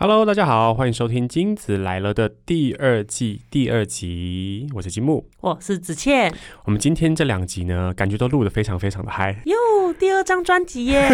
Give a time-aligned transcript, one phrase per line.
[0.00, 5.28] Hello，大家好，欢迎收听《金子来了》的第二季第二集，我是金木。
[5.40, 6.32] 我是子倩，
[6.66, 11.10] 我们今天这两集呢，感觉都录得非常非常的嗨，哟，第二张专辑耶！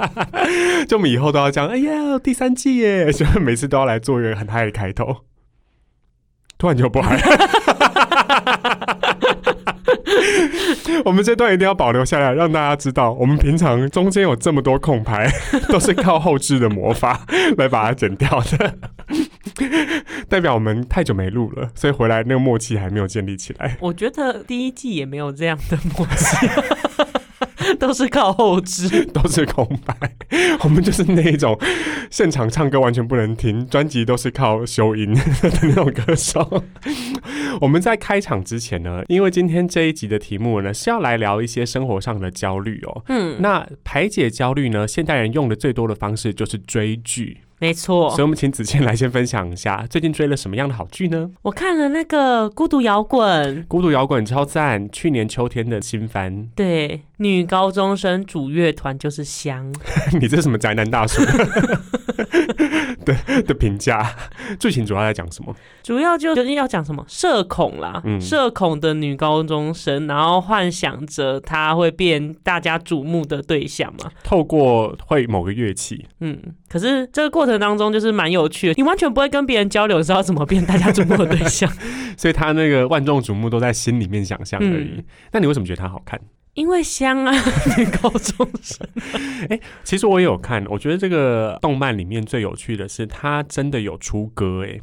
[0.88, 5.26] 就我们以后都要讲，哎呀，第三季耶， 所以每次都要来做一个很嗨的开头，
[6.56, 7.20] 突然就不嗨。
[11.04, 15.30] 我们这段一定要保留下来，让大家知道，我们平常中间有这么多空牌，
[15.68, 17.26] 都是靠后置的魔法
[17.56, 18.74] 来把它剪掉的，
[20.28, 23.76] 代表我们太久没录了，所以回来那个默契还没有建立起来。
[23.80, 26.46] 我觉得第一季也没有这样的默契。
[27.80, 29.96] 都是靠后置， 都是空白。
[30.62, 31.58] 我们就是那一种
[32.10, 35.12] 现场唱歌完全不能听，专辑都是靠修音
[35.42, 36.62] 的那种歌手。
[37.60, 43.02] 我们在开场之前呢，因为今天这一集的题目呢是要来聊一些生活上的焦虑哦。
[43.08, 47.38] 嗯，那排解焦虑呢，现代人用的最多的方式就是追剧。
[47.60, 51.30] 没错，所以我们请子倩来先分享一下最近追了什么样的好剧呢？
[51.42, 56.48] 我看了那个《孤独摇滚》，孤独摇滚超赞，去年秋天的新番。
[56.56, 59.70] 对，女高中生主乐团就是香。
[60.18, 61.22] 你这是什么宅男大叔？
[63.06, 64.14] 对的评价，
[64.58, 65.54] 剧情主要在讲什么？
[65.82, 67.04] 主要就究竟要讲什么？
[67.08, 74.10] 社恐啦，社恐的女高中生，然后幻想着她会变大家瞩目的对象嘛？
[74.22, 81.70] 透过会某个乐器，嗯，可是这个过程当中就是蛮有趣的，你完全不会跟别人交流，知道怎么变大家瞩目的对象，
[82.16, 85.02] 所以他那个万众瞩目都在心里面想象而已。
[85.32, 86.20] 那你为什么觉得他好看？
[86.54, 87.32] 因为香啊，
[87.78, 88.86] 女高中生。
[89.48, 94.80] 哎，其实我也有看，我觉得这个动漫里面最有趣的是，他真的有出歌哎。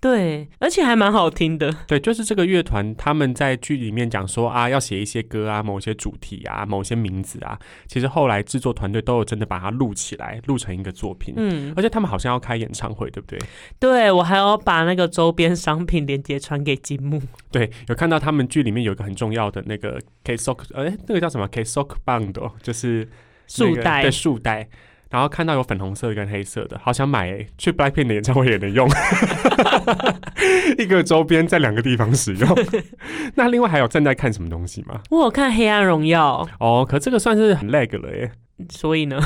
[0.00, 1.74] 对，而且还蛮好听的。
[1.88, 7.58] 对，就是这个乐团，他们在剧里面讲说啊，要写一些歌啊，某些主题啊，某些名字啊。
[7.88, 11.34] 其实后来制作团队都有真的把它录起来，录成一个作品。
[11.36, 13.38] 嗯，而且他们好像要开演唱会，对不对？
[13.80, 17.20] 对，我还要把那个周边商品链接传给金木。
[17.50, 22.32] 对，有看到他们剧里面有一个很重要的那个 K Sock，哎，那个叫什么 K Sock Band，
[22.62, 23.08] 就是
[23.48, 24.68] 束带，对，束带。
[25.10, 28.88] 然后看到有粉红色跟黑色的，好想买去 Blackpink 的演唱会也能用，
[30.78, 32.48] 一个周边在两个地方使用。
[33.34, 35.00] 那另外还有正在看什么东西吗？
[35.10, 38.30] 我有看《黑暗荣耀》哦，可这个算是很 lag 了耶。
[38.70, 39.20] 所以呢，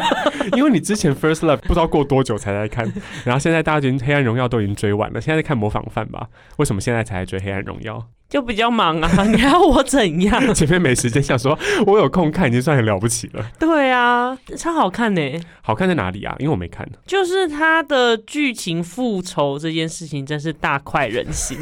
[0.54, 2.84] 因为你之前 First Love 不知道过多久才在看，
[3.24, 6.28] 然后现在大家已经《黑暗荣耀》都已经追完了，现在在看模仿犯吧？
[6.58, 7.96] 为什么现在才追《黑暗荣耀》？
[8.34, 10.42] 就比较忙啊， 你要我怎样？
[10.52, 11.56] 前面没时间，想说
[11.86, 13.46] 我有空看已经算很了不起了。
[13.60, 15.20] 对啊，超好看呢。
[15.62, 16.34] 好看在哪里啊？
[16.40, 16.84] 因为我没看。
[17.06, 21.56] 就是它的剧情复仇这件事情真是大快人心。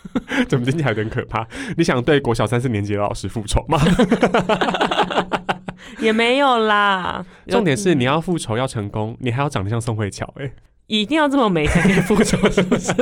[0.48, 1.46] 怎么听起来有点可怕？
[1.76, 3.78] 你想对国小三四年级的老师复仇吗？
[6.00, 7.22] 也没有啦。
[7.48, 10.50] 重点是你要复仇要成功，你还要长得像宋慧乔哎。
[10.86, 12.92] 一定要这么美才可以复仇，是不是？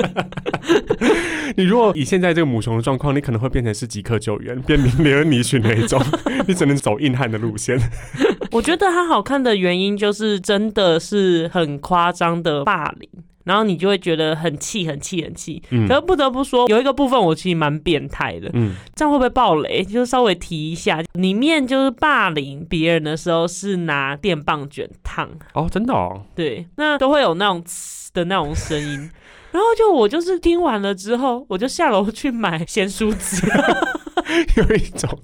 [1.56, 6.00] 你如果以现在这个母熊的状况，你可能会变成是即刻救援，变名连尼逊那一种，
[6.48, 7.78] 你只能走硬汉的路线。
[8.52, 13.08] 我觉得它好看的原因就是真的是很夸张的霸凌。
[13.44, 15.60] 然后你就会觉得很气、很气、很气。
[15.70, 15.88] 嗯。
[15.88, 18.48] 可是不得不说，有一个部分我其实蛮变态的。
[18.52, 18.74] 嗯。
[18.94, 19.82] 这样会不会暴雷？
[19.82, 25.28] 就稍微提一下，里面就是霸凌别人的时候是拿电棒卷烫。
[25.54, 26.22] 哦，真的哦。
[26.36, 27.64] 对，那都会有那种
[28.14, 29.10] 的那种声音。
[29.52, 33.46] 然后就我就是听完了之后，我就下楼去买咸酥鸡。
[34.56, 35.18] 有一种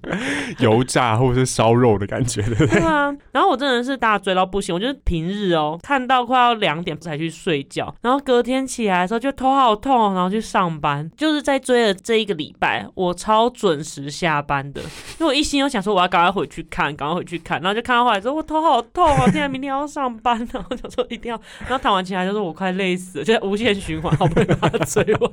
[0.58, 2.80] 油炸或者是烧肉的感觉，对不对？
[2.80, 3.14] 对啊。
[3.32, 11.10] 然后我真的是大追到不行，我就是平日哦，看到快要两点才去睡觉，然后隔天起来的时候就头好痛，然后去上班。
[11.16, 14.80] 就是在追的这一个礼拜，我超准时下班的，
[15.18, 25.30] 因为我一心又想说我要赶快回去看，赶快回去看，然后就看到后来说我头好痛啊，现在明天要上班，然后想说一定要， 然后躺完起来就说我快累死了，就在无限循环，好不容易把它追完。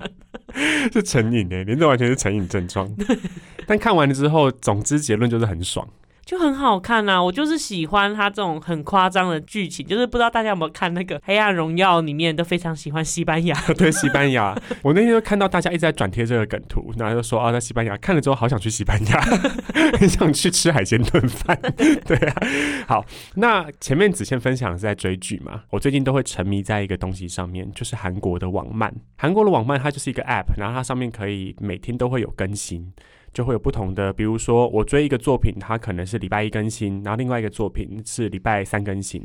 [0.93, 2.89] 是成瘾诶，您这完全是成瘾症状。
[3.67, 5.87] 但看完了之后，总之结论就是很爽。
[6.25, 13.55] 就很好看呐，我就是喜欢他这种很夸张的剧情，就是不知道大家有没有看那个《黑暗荣耀》里面都非常喜欢西班牙。
[13.77, 19.21] 对，西班牙，我那天就看到大家一直在转贴这个梗图，然后就说啊，在西班牙看了之后好想去西班牙，
[19.99, 21.55] 很想去吃海鲜炖饭。
[22.07, 22.35] 对啊，
[22.87, 28.91] 好，那前面子倩分享是在追剧嘛，我最近都会沉迷在一个东西上面，就是韩国的网漫。
[29.15, 32.91] 韩国的网漫它就是一个 App，然后它上面可以每天都会有更新。
[33.35, 39.21] 就会有不同的，比如说我追一个作品，它可能是礼拜一更新，然后另外一个作品是礼拜三更新，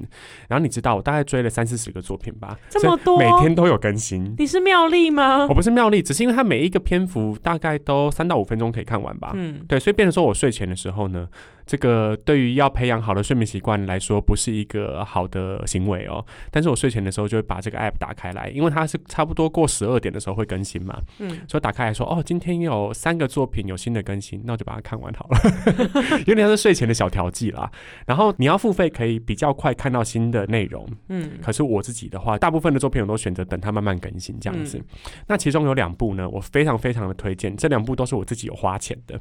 [0.48, 4.34] 然后你知道我大概追了三四十个作品吧，这么多，每天都有更新。
[4.36, 5.46] 你是妙丽吗？
[5.48, 9.30] 我不是妙丽，只是因为它每一个篇幅大概都三到五分钟可以看完吧。
[9.36, 11.28] 嗯，对，所以变成说我睡前的时候呢。
[11.70, 16.26] 这个对于要培养好的睡眠习惯来说，不是一个好的行为哦。
[16.50, 27.70] 但是我睡前的时候就会把这个 app 打开来，因为它是差不多过十二点的时候会更新嘛，嗯，所以打开来说，哦，今天有三个作品有新的更新，那我就把它看完好了， 有点像是睡前的小调剂啦。
[28.04, 34.76] 然后你要付费可以比较快看到新的内容，嗯，可是我自己的话，大部分的作品我都选择等它慢慢更新这样子。
[34.76, 34.84] 嗯
[35.28, 39.20] 那其中有两部呢，我非常非常的推荐，这两部都是我自己有花钱的。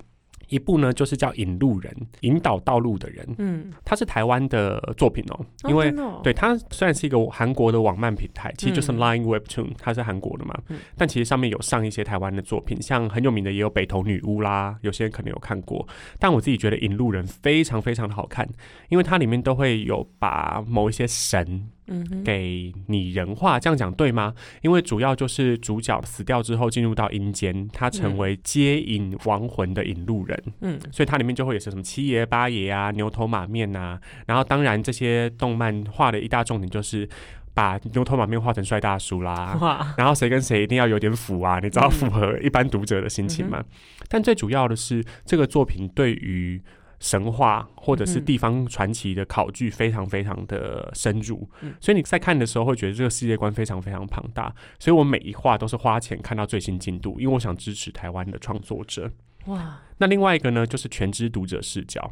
[0.50, 1.92] 一部呢就是叫《引路人》，
[2.22, 5.94] 引导道路的人，嗯，它是台湾的作品哦、哦因为
[6.24, 9.00] 对它虽然是一个韩国的网漫平台，其实就是嗯。
[9.00, 10.78] Line Webtoon，它是韩国的嘛，嗯。
[10.98, 15.88] 但其实上面有上一些台湾的作品，像很有名的也有北投女巫啦，有些人可能有看过。
[16.20, 18.46] 但我自己觉得《引路人》非常非常的好看，
[18.90, 24.34] 因为它里面都会有把某一些神嗯，给拟人化，这样讲对吗？
[24.62, 37.10] 因为主要就是主角死掉之后进入到阴间，他成为接引亡魂的引路人，嗯所以它里面就会有些什么七爷八爷啊、牛头马面啊，然后当然这些动漫画的一大重点就是
[37.54, 39.58] 把牛头马面画成帅大叔啦。
[39.60, 43.64] 哇，然后谁跟谁一定要有点符啊，你知道嗯符合一般读者的心情吗？
[44.08, 46.62] 但最主要的是，这个作品对于
[47.00, 51.74] 神话或者是嗯地方传奇的考据非常非常的深入，嗯。
[51.80, 54.54] 所以你在看的时候会觉得这个世界观非常非常庞大。
[54.78, 59.10] 所以我每一话都是花钱看到最新进度，因为我想支持台湾的创作者。
[59.46, 62.12] 哇，那另外一个呢，就是全知读者视角，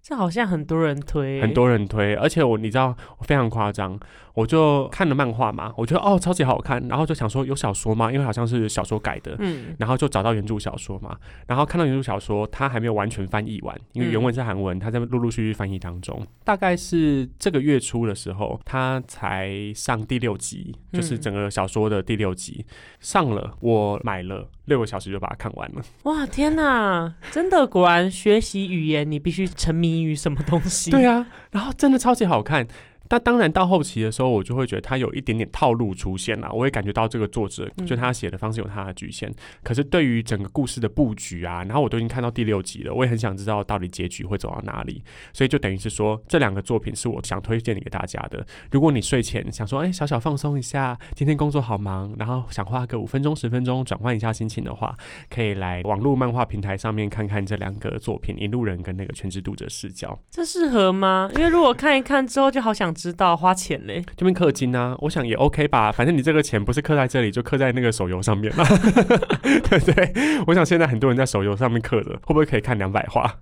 [0.00, 3.98] 这好像很多人推，很多人推，而且我你知道我非常夸张，
[4.38, 8.12] 我就看了漫画嘛，我觉得哦超级好看，然后就想说有小说吗？
[8.12, 11.16] 因为好像是小说改的，嗯然后就找到原著小说嘛，
[11.48, 16.24] 然后看到原著小说，它还没有完全翻译完，因为原文是韩文，它在陆陆续续翻译当中。
[16.44, 22.64] 大概是这个月初的时候，它才上第六集，就是嗯整个小说的第六集
[23.00, 25.82] 上了，我买了六个小时就把它看完了。
[26.04, 30.92] 哇，天哪，真的果然学习语言，你必须沉迷于什么东西？
[30.92, 32.64] 对啊，然后真的超级好看。
[33.08, 36.50] 但当然到后期的时候，我就会觉得他有一点点套路出现了。
[36.52, 39.32] 我也感觉到这个作者嗯就他写的方式有他的局限。
[39.62, 45.02] 可是对于整个故事的布局啊，然后我都已经看到第六集了，我也很想知道到底结局会走到哪里。
[45.32, 48.44] 所以就等于是说，这两个作品是我想推荐给大家的。
[48.70, 54.94] 如果你睡前想说，哎、小小放松一下，今天工作好忙，然后想花个五分钟十分钟转换一下心情的话，
[55.30, 60.08] 可以来网络漫画平台上面看看这两个作品《引路人》跟那个《全职读者视角》。
[60.30, 61.30] 这适合吗？
[61.34, 64.02] 因为如果看一看之后，就好想知道花钱嘞。
[64.16, 68.64] 这边氪金啊，我想也 OK 吧，反正你这个钱不是氪在这里，就氪在那个手游上面嘛，
[69.68, 70.12] 对不对？
[70.48, 73.32] 我想现在很多人在手游上面氪的，会不会可以看两百话，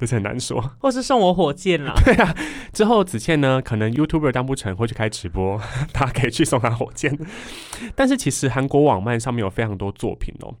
[0.00, 0.72] 这是很难说。
[0.78, 1.94] 或是送我火箭啦。
[2.74, 5.60] 之后子倩呢，可能 YouTuber 当不成，会去开直播，
[5.92, 7.16] 大家可以去送他火箭。
[7.94, 10.54] 但是其实韩国网漫上面有非常多作品哦。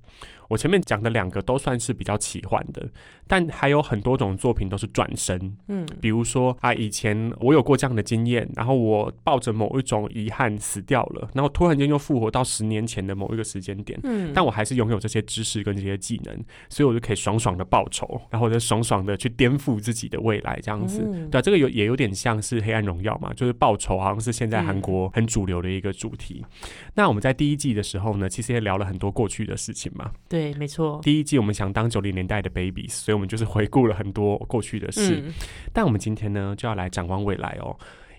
[0.48, 2.88] 我前面讲的两个都算是比较奇幻的，
[3.26, 21.02] 但还有很多种作品都是转身，嗯比如说啊，以前我有过这样的经验，然后我抱着某一种遗憾死掉了，然后突然间又复活到十年前的某一个时间点，嗯，但我还是拥有这些知识跟这些技能，所以我就可以爽爽的报仇，然后我就爽爽的去颠覆自己的未来，这样子。
[21.04, 26.44] 嗯对啊，这个有也有点像是《黑暗荣耀》嘛，就是报仇，好像是现在韩国很主流的一个主题。
[26.94, 30.12] 那我们在第一季的时候呢，其实也聊了很多过去的事情嘛。
[30.28, 31.00] 对，没错。
[31.02, 32.86] 第一季我们想当九零年代的以
[33.16, 35.22] 我们就是回顾了很多过去的事。
[35.24, 35.32] 嗯，
[35.72, 37.76] 但我们今天呢，就要来展望未来哦。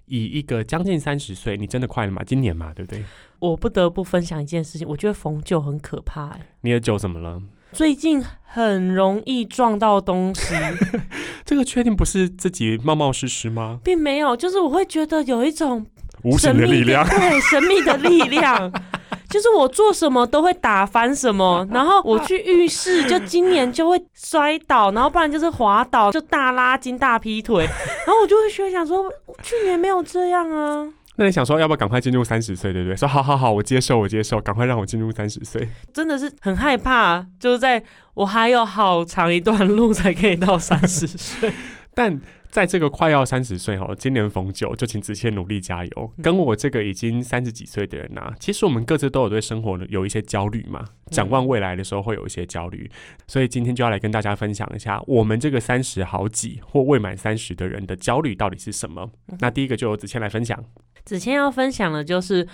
[0.08, 2.22] 以一个将近三十岁，你真的快了吗？
[2.26, 3.04] 今年嘛，对不对？
[3.40, 6.42] 我不得不分享一件事情，我觉得逢酒很可怕、欸。
[6.62, 7.42] 你的酒怎么了？
[7.74, 10.56] 最近很容易撞到东西，
[11.44, 13.82] 这个确定不是自己冒冒失失吗？
[13.84, 15.86] 并没有，就是我会觉得有一种
[16.24, 18.72] 无神秘形的力量，对神秘的力量，
[19.38, 27.64] 就是我做什么都会打翻什么， 然后我去浴室，就今年就会摔倒，然后不然就是滑倒，就大拉筋、大劈腿，
[28.08, 29.06] 然后我就会学想说，
[29.44, 32.96] 去年没有这样啊，那你想说要不要赶快进入三十岁，对不对？
[32.98, 35.70] 说好好好，我接受，我接受，赶快让我进入三十岁。
[35.94, 37.84] 真的是很害怕，就是在
[38.16, 41.54] 我还有好长一段路才可以到三十岁。
[41.94, 42.20] 但
[42.58, 46.12] 在这个快要三十岁哦，今年逢九，就请子倩努力加油。
[46.18, 52.90] 嗯跟我这个已经三十几岁的人啊，其实我们各自都有对生活有一些焦虑嘛，展望未来的时候会有一些焦虑，
[53.28, 59.08] 所以今天就要来跟大家分享一下，我们这个三十好几或未满三十的人的焦虑到底是什么。
[59.38, 60.58] 那第一个就由子倩来分享
[61.06, 62.48] 子谦要分享的就是。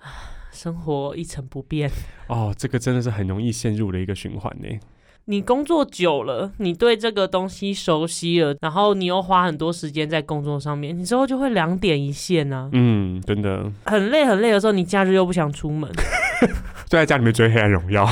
[0.00, 1.88] 啊生活一成不变，
[2.26, 4.68] 哦，这个真的是很容易陷入的一个循环呢。
[5.26, 12.68] 你工作久了，你对这个东西熟悉了，然后你又花很多时间在工作上面，你之后就会两点一线啊。
[12.72, 15.88] 嗯，真的，很累很累的时候，你假日又不想出门，
[16.86, 18.04] 就在家里面追《黑暗荣耀》。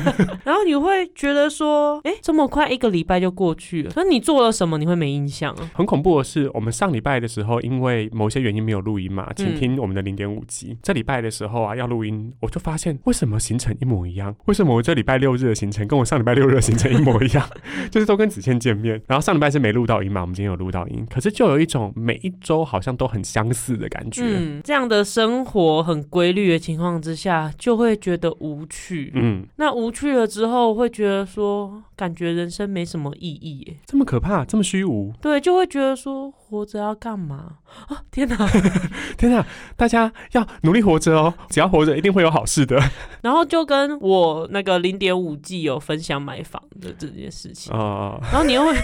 [0.44, 4.76] 然后你会觉得说，哎，这么快一个礼拜就过去了，那你做了什么？
[4.78, 5.70] 你会没印象啊？
[5.74, 10.76] 很恐怖的是，我们上礼拜的时候，因为某些原因没有录音嘛，请嗯听我们的零点五集。
[10.82, 14.34] 这礼拜的时候啊，要录音，我就发现为什么行程一模一样？
[14.46, 17.48] 为什么我这礼拜六日的行程跟我上礼拜六日的行程一模一样？
[17.90, 24.22] 就是都跟子倩见面，然后上礼拜是没录到音嘛，我们今天有录到音，可是就有一种每一周好像都很相似的感觉。
[24.24, 29.12] 嗯，这样的生活很规律的情况之下，就会觉得无趣。
[29.14, 33.76] 嗯，那无趣了之后，会觉得说，感觉人生没什么意义耶。
[33.86, 37.54] 这么可怕，这么虚无，对，就会觉得说，活着要干嘛
[37.88, 38.02] 啊？
[38.10, 38.36] 天哪！
[39.16, 39.44] 天哪！
[39.76, 42.78] 大家要努力活着哦，只要活着，一定会有好事的
[43.22, 48.74] 然后就跟我那个零点五 G 有分享买房的这件事情，啊、然后你又会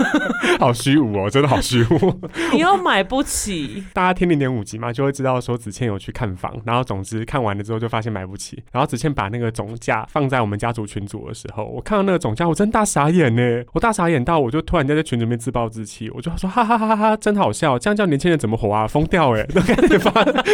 [0.60, 2.20] 好虚无哦，真的好虚无。
[2.52, 18.84] 你又买不起，大家听零点五 G 嘛，就会知道说子倩有去看房，然后总之看完了之后就发现买不起，然后子倩把那个总价放在我们家族群组的时候，我看到那个总价，我真大傻眼呢，我大傻眼到我就突然间在群里面自暴自弃，我就说哈哈哈哈哈，真好笑，这样叫年轻人怎么活啊？
[18.84, 20.10] 疯掉哎， 都开始发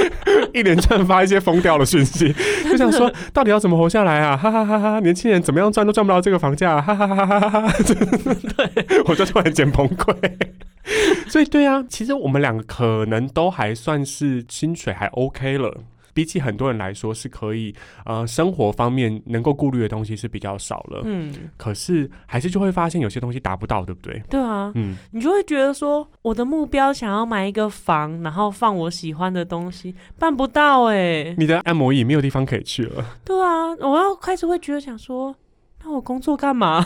[0.52, 2.30] 一连串发一些疯掉的讯息，
[2.64, 4.36] 就想说到底要怎么活下来啊？
[4.36, 10.14] 哈哈哈哈，年轻人怎么样赚都赚不到这个房价，哈哈哈哈哈哈，对，我就突然间崩溃。
[11.26, 15.80] 所以对啊，其实我们两个可能都还算是薪水还 OK 了。
[16.14, 17.74] 比起很多人来说，是可以
[18.06, 21.02] 呃生活方面能够顾虑的东西是比较少了。
[21.04, 24.22] 嗯，可是还是就会发现有些东西达不到，对不对？
[24.30, 31.34] 对啊，嗯，你就会觉得说，我的目标想要买一个房，然后放我喜欢的东西，办不到哎。
[31.36, 33.04] 你的按摩椅没有地方可以去了。
[33.24, 35.34] 对啊，我要开始会觉得想说，
[35.82, 36.84] 那我工作干嘛？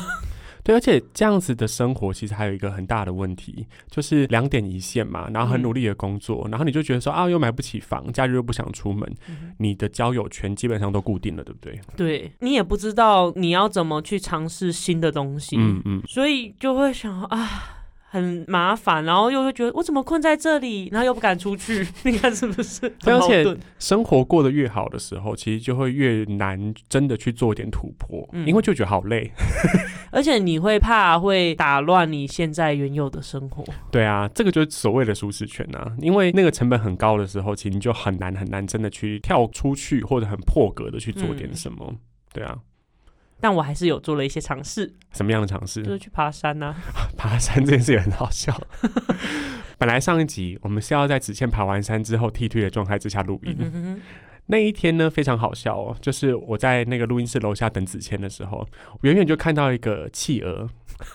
[0.69, 9.11] 对，而且这样子的生活其实还有一个很大的问题，就是两点一线嘛，然后很努力的工作，然后你就觉得说啊，又买不起房，假日又不想出门，
[9.57, 11.81] 你的交友圈基本上都固定了，对不对？
[11.97, 17.77] 对你也不知道你要怎么去尝试新的东西，嗯嗯，所以就会想啊。
[18.11, 23.57] 很麻烦，然后又会觉得我怎么困在这里，然后又不敢出去， 你看是不是 而且？
[23.79, 29.31] 生活过得越好的时候，其实就会越难真的去做一点突破，嗯因为就觉得好累。
[30.11, 33.63] 而且你会怕会打乱你现在原有的生活。
[33.91, 41.95] 对啊，这个就是所谓的舒适圈啊，因为那个成本很高的时候，其实你就很难很难真的去跳出去，或者很破格的去做点嗯什么。
[42.33, 42.57] 对啊，
[43.41, 45.83] 但我还是有做了一些尝试，什么样的尝试？
[45.83, 46.75] 就是去爬山呐、
[47.17, 48.59] 爬山这件事也很好笑。
[49.79, 54.01] 本来上一集我们是要在子倩爬完山之后剃退的状态之下录音，嗯哼哼
[54.51, 60.69] 那一天呢非常好笑哦，就是我在那个录音室楼下等子谦的时候，我远远就看到一个企鹅，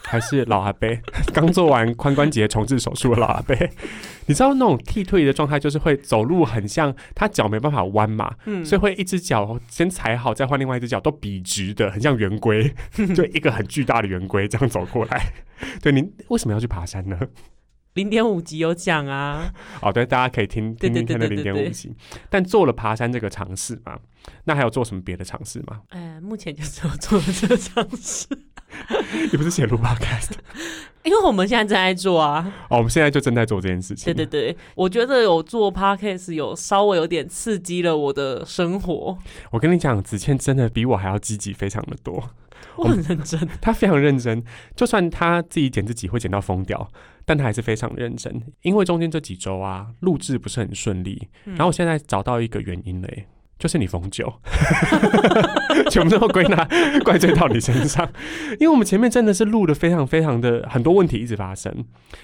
[0.04, 0.88] 还是老阿伯，
[1.34, 3.56] 刚做完髋关节重置手术的老阿伯。
[4.28, 12.72] 你知道那种剃退的状态，就是会走路很像他脚没办法弯嘛，嗯，所以会一只脚先踩好，再换另外一只脚都笔直的，很像圆规，
[13.16, 15.34] 就一个很巨大的圆规这样走过来。
[15.82, 17.20] 对，您为什么要去爬山呢？
[17.94, 21.94] 零点五级有讲啊，哦，对，大家可以听听听看的零点五集。
[22.30, 23.98] 但做了爬山这个尝试嘛，
[24.46, 25.82] 那还有做什么别的尝试吗？
[25.90, 28.28] 哎，目前就只有做了这个尝试，
[29.32, 30.32] 你不是写录 podcast？
[31.04, 32.52] 因为我们现在正在做啊。
[32.70, 34.06] 哦，我们现在就正在做这件事情。
[34.06, 39.18] 对对对，我觉得有做 podcast 有稍微有点刺激了我的生活，
[39.52, 42.32] 我跟你讲，子倩真的比我还要积极非常的多。
[42.78, 43.48] 我很认真。
[43.62, 44.42] 他非常认真，
[44.76, 46.90] 就算他自己剪自己会剪到疯掉，
[47.26, 48.42] 但他还是非常认真。
[48.62, 53.28] 因为中间这几周啊，录制不是很顺利，嗯然后我现在找到一个原因了耶。
[53.60, 54.30] 就是你逢九，
[55.90, 56.68] 全部都归纳
[57.06, 58.06] 怪罪到你身上，
[58.60, 61.74] 因为我们前面真的是录的非常非常的很多问题一直发生，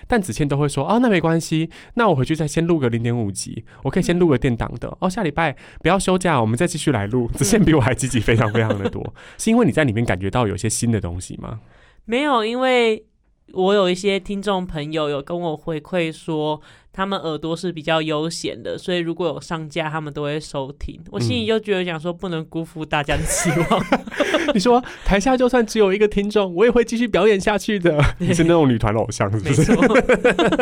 [0.06, 7.30] 但子倩都会说哦，那没关系，那我回去再先录个零点五集，我可以先录个电档的哦，下礼拜不要休假，我们再继续来录。
[7.34, 11.62] 子倩比我还积极非常非常的多， 是因为你在里面感觉到有些新的东西吗？
[12.04, 13.02] 没有，因为
[13.54, 16.62] 我有一些听众朋友有跟我回馈说，
[17.00, 21.00] 他们耳朵是比较悠闲的，所以如果有上架，他们都会收听。
[21.12, 23.82] 我心里就觉得想说，不能辜负大家的期望。
[24.54, 27.98] 你说台下就算只有一个听众，我也会继续表演下去的。
[28.20, 29.74] 你是那种女团偶像，是不是？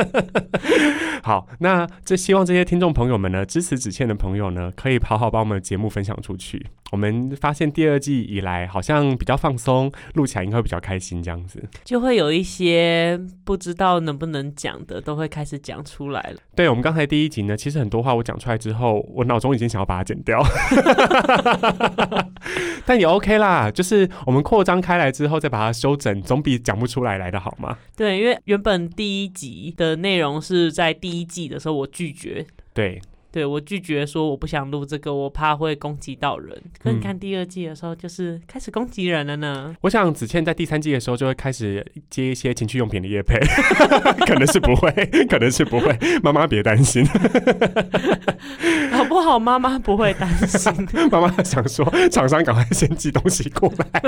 [1.23, 6.63] 好，那这希望这些听众朋友们呢，支持子倩的朋友呢，可以好好把我们的节目分享出去。
[6.91, 11.61] 我们发现第二季以来，好像比较放松，录起来应该会比较开心，这样子。
[11.83, 16.37] 就会有一些不知道能不能讲的，都会开始讲出来了。
[16.55, 20.41] 对我们刚才第一集呢，其实很多话我讲出来之后，我脑中已经想要把它剪掉，
[22.85, 27.77] 但也 OK 啦，就是我们扩张开来之后再把它修整，总比讲不出来来的好嘛。
[27.95, 36.59] 对，因为原本第一集的内容是在第一季的时候我拒绝，对，对我拒绝说我不想录这个，我怕会攻击到人。
[36.81, 39.75] 可你嗯看第二季的时候，就是开始攻击人了呢。
[39.81, 43.37] 我想子倩在第三季的时候就会开始接一些情趣用品的业配，
[44.25, 44.91] 可能是不会，
[45.29, 47.05] 可能是不会，妈妈别担心，
[48.91, 49.37] 好不好？
[49.37, 50.71] 妈妈不会担心。
[51.11, 54.01] 妈妈想说厂商赶快先寄东西过来。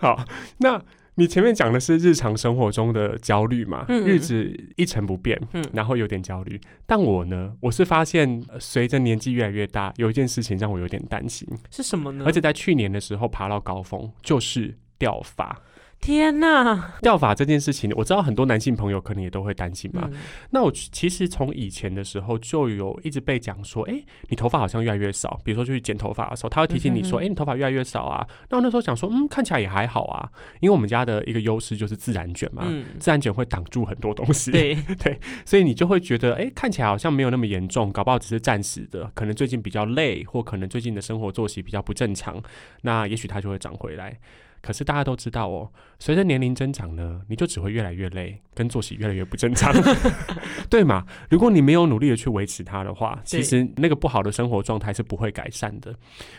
[0.00, 0.24] 好，
[0.58, 0.82] 那。
[1.16, 6.60] 你前面讲的是日常生活中的焦虑嘛，嗯日子一成不变，嗯然后有点焦虑。
[6.86, 12.24] 但我呢，我是发现呃随着年纪越来越大，有一件事情让我有点担心，是什么呢？
[12.26, 15.60] 而且在去年的时候爬到高峰，就是掉发。
[16.04, 16.92] 天呐！
[17.00, 20.06] 掉发这件事情，我知道很多男性朋友可能也都会担心嘛。
[20.12, 20.18] 嗯
[20.50, 25.40] 那我其实从以前的时候就有一直被讲说，哎、你头发好像越来越少。
[25.42, 28.26] 比如说去剪头发的时候，他会提醒你说，哎、你头发越来越少啊。
[28.50, 30.30] 那我那时候想说，嗯，看起来也还好啊，
[30.60, 32.64] 因为我们家的一个优势就是自然卷嘛。
[32.66, 34.76] 嗯，自然卷会挡住很多东西，对，
[35.46, 42.42] 所以你就会觉得，哎、看起来好像没有那么严重，搞不好只是暂时的，可能最近比较累，或可能最近的生活作息比较不正常，
[42.82, 44.18] 那也许它就会长回来。
[44.64, 49.70] 可是大家都知道哦，随着年龄增长呢，你就只会越来越累，跟作息越来越不正常，
[50.70, 51.04] 对嘛？
[51.28, 55.94] 如果你没有努力的去维持它的话，其实那个不好的生活状态是不会改善的。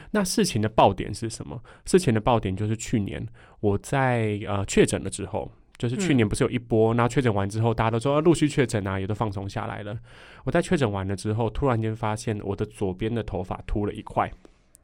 [0.10, 1.62] 那事情的爆点是什么？
[1.86, 3.24] 事情的爆点就是去年
[3.60, 5.52] 我在呃确诊了之后。
[5.78, 9.94] 就是去年不是有一波，然后确诊完之后，大家都说、啊陆续确诊啊，也都放松下来了。
[10.46, 14.32] 我在确诊完了之后，突然间发现我的左边的头发秃了一块，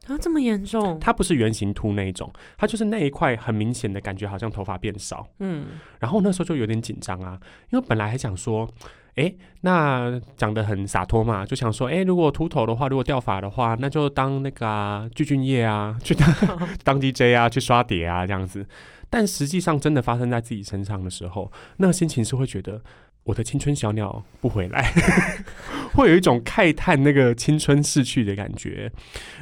[0.08, 0.98] 啊，这么严重？
[1.00, 5.26] 它不是圆形秃那一种，它就是那一块很明显的感觉，好像头发变少。
[5.38, 5.66] 嗯，
[6.00, 7.38] 然后那时候就有点紧张啊，
[7.70, 8.68] 因为本来还想说，
[9.14, 16.34] 诶，那讲的很洒脱嘛，就想说，诶，如果秃头的话，如果掉发的话，那就当那个啊具俊晔啊， 去当
[16.82, 18.66] 当 DJ 啊，去刷碟啊这样子。
[19.08, 22.82] 但实际上真的发生在自己身上的时候，那个心情是会觉得。
[23.24, 24.92] 我的青春小鸟不回来，
[25.94, 28.90] 会有一种慨叹那个青春逝去的感觉。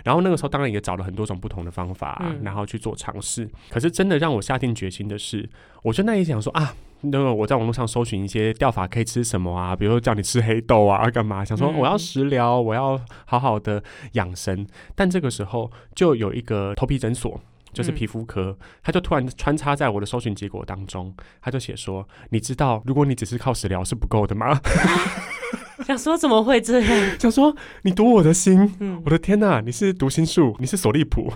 [0.04, 3.48] 然后那个时候当然也找了很多种不同的方法，嗯然后去做尝试。
[3.70, 5.48] 可是真的让我下定决心的是，
[5.82, 11.42] 我就那一想说啊，那个我在网络上搜寻一些钓法可以吃什么啊，比如说叫你吃黑豆啊， 干嘛？
[11.42, 13.82] 想说嗯我要食疗，我要好好的
[14.12, 14.66] 养生。
[14.94, 17.40] 但这个时候就有一个头皮诊所。
[17.72, 24.60] 就是嗯皮肤科，他就突然穿插在我的搜寻结果当中，他就写说：“你知道，如果你只是靠食疗是不够的吗？”
[25.86, 26.90] 想说怎么会这样？
[27.18, 31.32] 想说你读我的心，嗯我的天呐，你是读心术，你是索利普，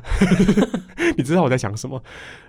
[1.16, 2.02] 你知道我在想什么？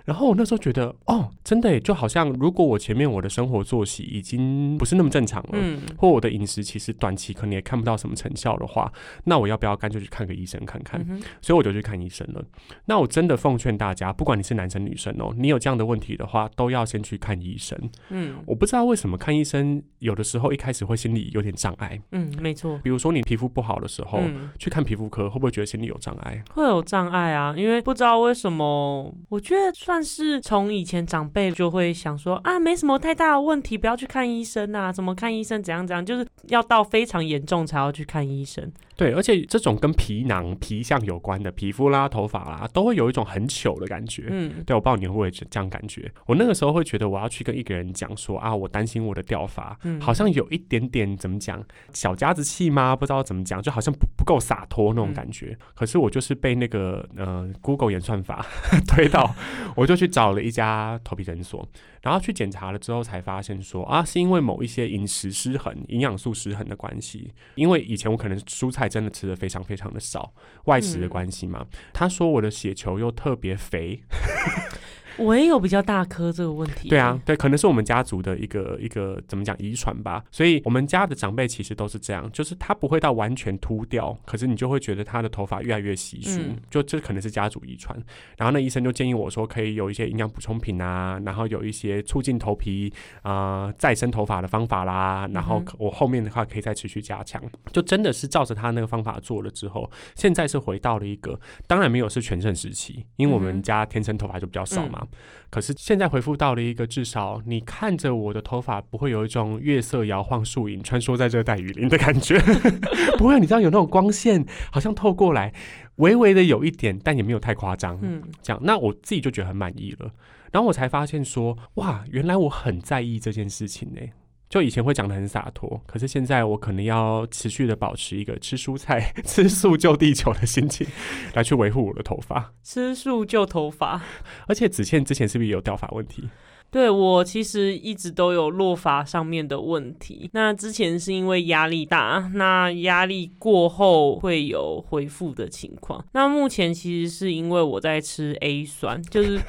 [0.04, 8.92] 然后我那时候觉得，哦，真的耶，就好像如果我前面我的生活作息已经不是那么正常了，嗯，或我的饮食其实短期可能也看不到什么成效的话，
[9.24, 11.04] 那我要不要干脆去看个医生看看？
[11.08, 12.44] 嗯所以我就去看医生了。
[12.86, 17.76] 那我真的奉劝大家，不管你是男生女生哦，你有这样的问题的话，都要先去看医生。
[18.10, 22.78] 嗯我不知道为什么看医生有的时候一开始会心里有点障碍，嗯，没错。
[22.82, 24.20] 比如说你皮肤不好的时候。
[24.26, 26.42] 嗯，去看皮肤科，会不会觉得心里有障碍？
[26.52, 38.72] 会有障碍啊，因为不知道为什么，我觉得算是从以前长辈就会想说啊，没什么太大的问题，不要去看医生啊，怎么看医生怎样怎样，就是要到非常严重才要去看医生。
[38.96, 44.24] 对，而且这种跟皮囊、皮相有关的皮肤啦、头发啦，都会有一种很糗的感觉。
[44.30, 46.10] 嗯对，我不知道你会不会这样感觉。
[46.26, 51.62] 我那个时候会觉得，我要去跟一个人讲说啊，我担心我的掉发，嗯好像有一点点怎么讲，
[51.92, 52.94] 小家子气吗？
[52.94, 55.56] 不知道怎么讲，就好像不不够洒脱那种感觉。
[55.74, 58.44] 可是我就是被那个呃 Google 演算法
[58.86, 59.34] 推到，
[59.76, 61.66] 我就去找了一家头皮诊所，
[62.02, 67.32] 然后去检查了之后才发现说啊，是因为某一些饮食失衡、营养素失衡的关系。
[67.54, 70.32] 因为以前我可能蔬菜真的吃的非常非常的少，
[70.64, 71.66] 外食的嗯关系嘛。
[71.92, 74.00] 他说我的血球又特别肥，
[75.18, 76.88] 我也有比较大颗这个问题。
[76.88, 80.24] 对啊，，对，可能是我们家族的一个一个怎么讲遗传吧。
[80.30, 87.96] 所以我们家的长辈其实都是这样，就是他不会到完全秃掉，可是你就会觉得他的头发越来越稀疏，嗯就这可能是家族遗传。
[88.36, 97.42] 然后那医生就建议我说，可以有一些营养补充品啊，然后有一些促进头皮啊、呃再生头发的方法啦，然后我后面的话可以再持续加强。
[97.72, 105.05] 就真的是照着他那个方法做了之后，现在是回到了一个当然没有是全盛时期，因为我们家天生头发就比较少嘛。
[105.50, 112.38] 可是现在回复到了一个至少你看着我的头发不会有一种月色摇晃树影穿梭在热带雨林的感觉，
[113.16, 115.52] 不会，你知道有那种光线好像透过来，
[115.96, 117.98] 微微的有一点，但也没有太夸张。
[118.02, 120.10] 嗯这样，那我自己就觉得很满意了。
[120.52, 124.00] 然后我才发现说，哇，原来我很在意这件事情呢、
[124.48, 130.86] 就以前会讲的很洒脱，可是现在我可能要持续的保持一个吃蔬菜、 吃素救地球的心情，
[131.34, 132.52] 来去维护我的头发。
[132.62, 134.00] 吃素救头发。
[134.46, 136.28] 而且子倩之前是不是也有掉发问题？
[136.76, 146.04] 对我其实一直都有落发上面的问题，那之前是因为压力大，那压力过后会有恢复的情况。
[146.12, 149.40] 那目前其实是因为我在吃 A 酸，就是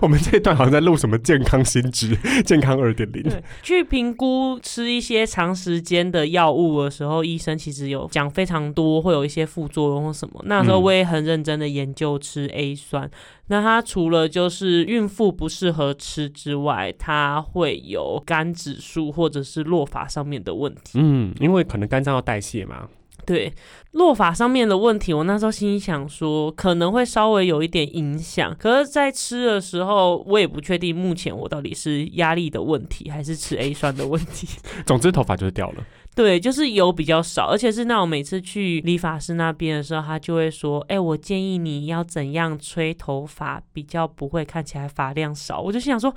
[0.00, 3.24] 我们这一段好像在录什么健康新知、健康二点零。
[3.24, 10.40] 对去评估吃一些长时间的药物的时候，医生其实有讲非常多会有一些副作用或什么。
[10.46, 13.10] 那时候我也很认真的研究吃 A 酸。
[13.48, 20.98] 那它除了就是孕妇不适合吃之外，它会有肝指数或者是落法上面的问题。
[21.00, 22.88] 嗯，因为可能肝脏要代谢嘛。
[23.28, 23.52] 对，
[23.90, 34.48] 落发上面的问题，我那时候心里想说可能会稍微有一点影响，可是，在吃的时候，我也不确定目前我到底是压力的问题还是吃 A 酸的问题。
[34.86, 35.84] 总之，头发就是掉了。
[36.14, 46.14] 对，就是油比较少，而且是那种每次去理发师那边的时候，他就会说：“哎，我建议你要怎样吹头发，比较不会看起来发量少。”我就心想说。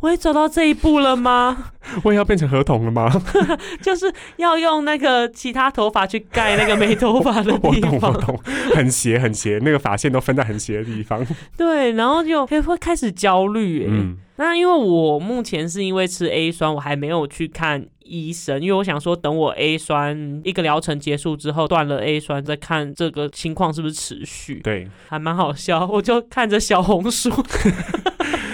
[0.00, 1.72] 我也走到这一步了吗？
[2.04, 3.10] 我也要变成合同了吗？
[3.82, 7.92] 就是要用那个其他头发去盖那个没头发的地方。
[7.92, 8.40] 我懂，我懂，
[8.74, 11.26] 很斜，很斜，那个发线都分在很斜的地方。
[11.56, 13.86] 对，然后就会开始焦虑。
[13.88, 24.60] 嗯，那因为我目前是因为吃 A 酸，我还没有去看医生，因为我想说，等我 A 酸一个疗程结束之后断了 A 酸，再看这个情况是不是持续。
[24.62, 27.30] 对，还蛮好笑，我就看着小红书。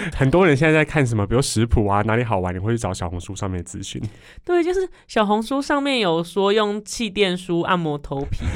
[0.15, 4.01] 很多人现在在看什么，比如食谱啊，哪里好玩，你会去找小红书上面的资讯。
[4.43, 8.45] 对，就是小红书上面有说用气垫梳按摩头皮。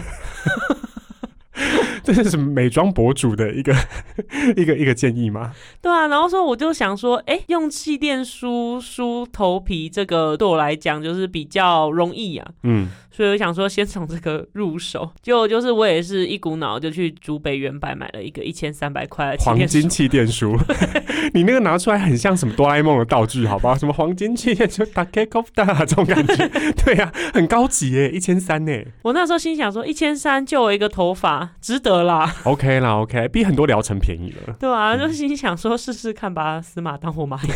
[2.01, 3.75] 这是什么美妆博主的一个
[4.55, 5.53] 一个一个建议吗？
[5.81, 12.51] 对啊，然后说我就想说，哎，用气垫梳梳头皮，这个对我来讲就是比较容易啊。
[12.63, 12.89] 嗯。
[13.19, 15.11] 所以我想说，先从这个入手。
[15.21, 20.57] 就就是我也是一股脑就去竹北原百买了一个一千三百块黄金气垫书。
[21.35, 23.75] 你那个拿出来很像什么哆啦 A 梦的道具，好不好？
[23.75, 26.47] 什么黄金气垫就打开 c o f 这种感觉。
[26.85, 28.71] 对呀，很高级耶，一千三呢。
[29.01, 32.33] 我那时候心想说，一千三就我一个头发，值得啦。
[32.45, 34.55] OK 啦，OK，比很多疗程便宜了。
[34.57, 37.49] 对啊，就心想说试试看，把死马当活马医。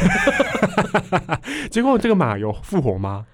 [1.71, 3.27] 结果这个马有复活吗？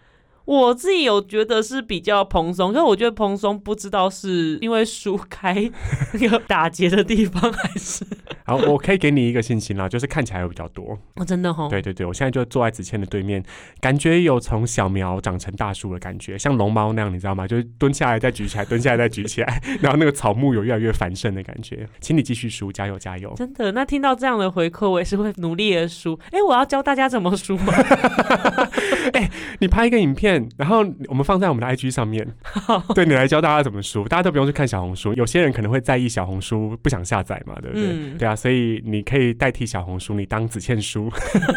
[0.49, 5.69] 我自己有觉得是比较蓬松，可是我觉得蓬松不知道是因为梳开
[6.13, 8.03] 那个打结的地方还是。
[8.47, 10.97] 好，我可以给你一个信心啦，就是看起来会比较多。
[11.17, 11.67] 哦，真的哦。
[11.69, 13.43] 对对对，我现在就坐在子谦的对面，
[13.79, 17.47] 感觉有从小苗长成大树的感觉，像龙猫那样，你知道吗？
[17.47, 21.87] 就是蹲下来再举起来，蹲下来再举起来， 然后那个草木有越来越繁盛的感觉。
[22.01, 23.31] 请你继续梳，加油加油！
[23.37, 26.19] 真的，那听到这样的回馈，我也是会努力的梳。
[26.31, 27.71] 哎，我要教大家怎么梳吗？
[29.13, 30.38] 哎，你拍一个影片。
[30.57, 32.27] 然后我们放在我们的 IG 上面，
[32.93, 35.13] 对你来教大家怎么输，大家都不用去看小红书。
[35.13, 38.17] 有些人可能会在意小红书不想下载嘛，对不对？
[38.17, 41.11] 对啊，所以你可以代替小红书，你当子倩输，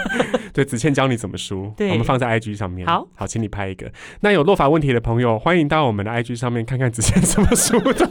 [0.53, 1.73] 对，子倩教你怎么输。
[1.79, 2.87] 我们放在 IG 上面。
[2.87, 3.91] 好，好，请你拍一个。
[4.21, 8.09] 那有落法问题的朋友，欢迎到我们的 IG 上面看看子倩怎么输的。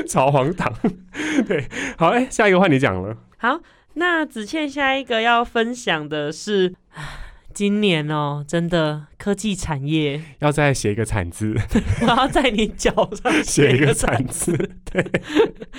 [0.08, 0.72] 超荒唐。
[1.46, 1.64] 对，
[1.96, 3.16] 好，哎，下一个换你讲了。
[3.38, 3.60] 好，
[3.94, 6.74] 那子倩下一个要分享的是。
[7.52, 11.54] 今年哦，真的科技产业要再写一个惨字，
[12.02, 14.56] 我要在你脚上 写一个惨字，
[14.90, 15.04] 对，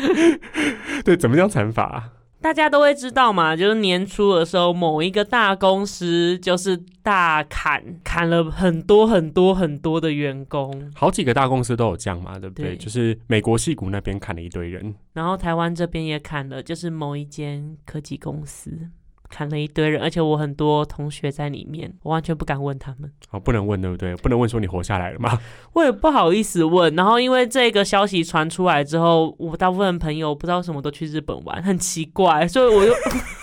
[1.03, 2.11] 对，怎么叫惨法？
[2.41, 12.75] 大家都会知道嘛，就是年初的时候，某一个大公司就是大砍，砍了很多很多很多的员工，好几个大公司都有这样嘛，对不对？
[12.75, 18.89] 就是美国戏谷那边砍了一堆人，然后台湾这边也砍了，就是某一间科技公司。
[19.31, 23.09] 砍了一堆人，而且我很多同学在里面，我完全不敢问他们。
[23.31, 24.15] 哦，不能问，对不对？
[24.17, 25.39] 不能问说你活下来了吗？
[25.73, 26.93] 我也不好意思问。
[26.95, 32.91] 然后因为这个消息传出来之后，我大部分朋友不知道什么都去日本玩，很奇怪，所以我就。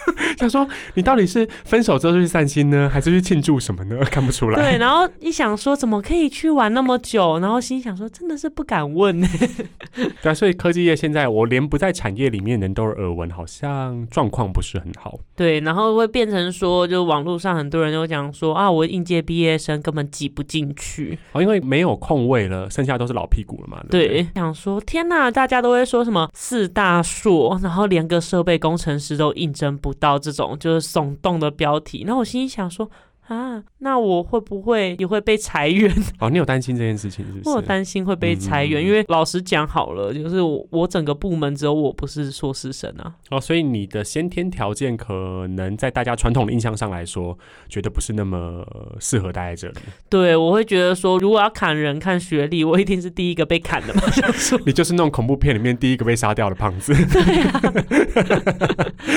[0.38, 3.98] 想说你到底是分手之后去散心呢，还是去庆祝什么呢？
[4.06, 4.60] 看不出来。
[4.60, 9.20] 对，然后一想说怎么可以去玩那么久，然后心想说真的是不敢问。
[10.22, 15.18] 对啊，所以科技业现在我连不在产业里面人都耳闻，好像状况不是很好。
[15.36, 23.82] 对，然后会变成说，就网络上很多人都讲说啊，我应届毕业生根本挤不进去，哦，因为没有空位了，剩下都是老屁股了嘛。
[23.90, 30.18] 对，想说天哪，大家都会说什么四大硕，然后连个设备工程师都应征不到。
[30.18, 32.90] 这种就是耸动的标题，然后我心里想说，
[33.28, 35.94] 啊，那我会不会也会被裁员？
[36.18, 37.48] 哦，你有担心这件事情是不是？
[37.48, 43.12] 我有担心会被裁员，嗯因为老实讲好了，就是我我整个部门只有我不是硕士生啊。
[43.30, 47.38] 哦，所以你的先天条件可能在大家传统的印象上来说，
[47.68, 49.80] 觉得不是那么呃适合待在这里。
[50.08, 54.02] 对，我会觉得说，如果要砍人看学历，我一定是第一个被砍的嘛，
[54.64, 56.94] 你就是那种恐怖片里面第一个被杀掉的胖子，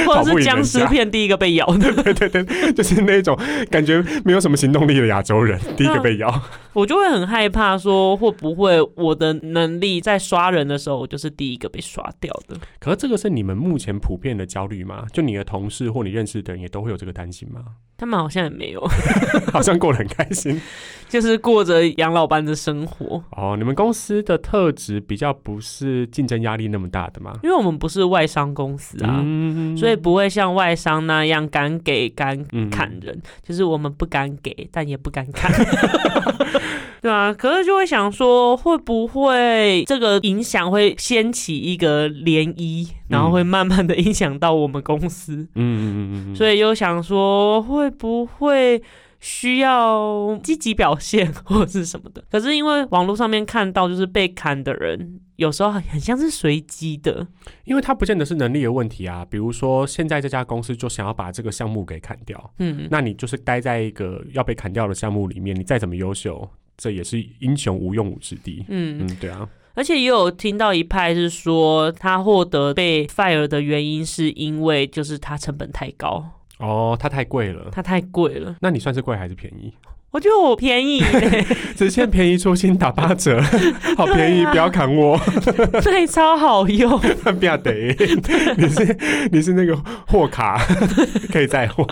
[0.06, 3.38] 或者是僵尸片第一个被咬的，对对对，就是那种
[3.70, 6.42] 感觉没有什么行动力的亚洲人，第一个被咬。
[6.74, 12.56] 我就会很害怕说，会不会我的能力在刷人的时候，我就是第一个被刷掉的。
[12.80, 15.06] 可是这个是你们目前普遍的焦虑吗？
[15.12, 17.62] 就你的同事或你认识的人也都会有这个担心吗？
[17.98, 18.82] 他们好像也没有，
[19.54, 20.60] 好像过得很开心
[21.08, 23.24] 就是过着养老般的生活。
[23.32, 23.56] 哦。
[23.58, 27.38] 你们公司的特质比较不是竞争压力那么大的吗？
[27.44, 35.52] 因为我们不是外商公司啊，嗯所以不会像外商那样敢给敢嗯砍人，就是我们不敢给，但也不敢砍。
[37.02, 48.82] 对啊，可是就会想说，会不会这个影响会掀起一个涟漪，然后会慢慢的影响到我们公司，嗯嗯嗯嗯嗯，所以又想说，会不会？
[49.24, 57.28] 需要积极表现或者是什么的， 可是因为网络上面看到，就是被砍的人，有时候很很像是随机的，
[57.66, 59.24] 因为他不见得是能力的问题啊。
[59.30, 66.50] 比如说，现在这家公司就想要把这个项目给砍掉，嗯，那你就是待在一个要被砍掉的项目里面，你再怎么优秀，
[66.82, 68.66] 这也是英雄无用武之地。
[68.68, 76.26] 嗯嗯，对啊，而且也有听到一派是说，他获得被 fire 的原因是因为就是他成本太高，
[76.58, 77.70] 哦，他太贵了。
[77.72, 78.56] 他太贵了。
[78.62, 79.72] 那你算是贵还是便宜？
[80.10, 81.46] 我觉得我便宜耶，
[81.78, 83.40] 直接便宜出新打八折，
[83.96, 85.18] 好便宜，啊不要砍我，
[85.84, 87.00] 对，超好用。
[87.40, 87.96] 不要得，
[88.58, 88.98] 你是
[89.32, 90.58] 你是那个货卡，
[91.32, 91.86] 可以载货。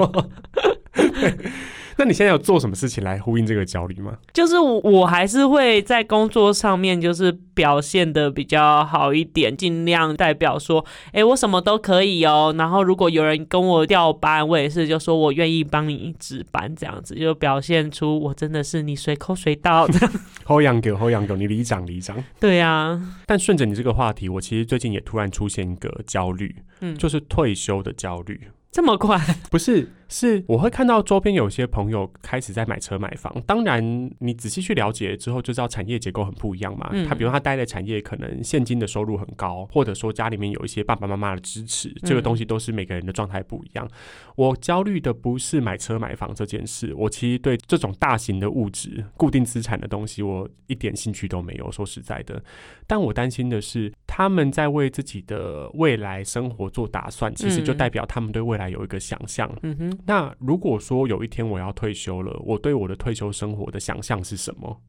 [1.99, 4.17] 对那你现在有做什么事情来呼应这个焦虑吗？
[4.31, 12.55] 就是我我还是会在工作上面就是表现的比较好一点，尽量代表说，哎，我什么都可以哦。
[12.57, 20.11] 然后如果有人跟我调班，我也是就说我愿意帮你值班，这样子就表现出我真的是你随口随到这样。
[20.45, 22.23] 后养狗，后养狗，你里长里长。
[22.39, 28.39] 对啊，但顺着你这个话题，我其实最近也突然出现一个焦虑，嗯，就是退休的焦虑。
[28.71, 29.19] 这么快，
[29.51, 33.33] 不是，是我会看到周边有些朋友开始在买车买房。
[33.45, 36.89] 当然，你仔细去了解之后，就知道产业结构很不一样嘛。
[36.91, 43.87] 嗯他比如他待的产业可能现金的收入很高，或者说家里面有一些爸爸妈妈的支持，这个东西都是每个人的状态不一样。
[44.35, 51.71] 我焦虑的不是买车买房这件事，我其实对这种大型的物质、固定资产的东西，我一点兴趣都没有。
[51.71, 52.41] 说实在的，
[52.87, 59.49] 但我担心的是，他们在为自己的未来生活做打算，其实就嗯代表他们对未来有一个想象。
[59.63, 64.81] 嗯哼，那如果说有一天我要退休了，我对我的退休生活的想象是什么？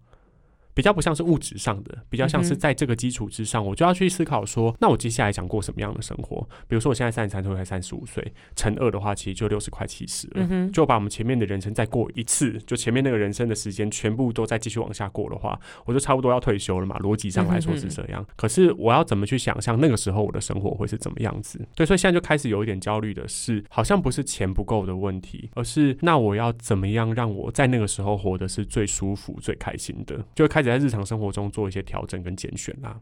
[0.80, 6.40] 比较不像是物质上的，比较像是在这个基础之上，我就要去思考说，那我接下来想过什么样的生活？
[6.66, 10.70] 比如说我现在三十三岁，才三十五岁，乘二的话，其实就六十块七十了。
[10.72, 16.98] 就把我们前面的人生再过一次，就前面那个人生的时间全部都再继续往下过的话，我就差不多要退休了嘛。
[17.00, 21.60] 逻辑上来说是这样，可是我要怎么去想象那个时候我的生活会是怎么样子？
[21.74, 30.24] 对，所以现在就开始有一点焦虑的是，好像不是钱不够的问题，而是那我要怎么样让我在那个时候活得是最舒服、最开心的？
[30.34, 33.00] 就会开始在日常生活中做一些调整跟拣选啦。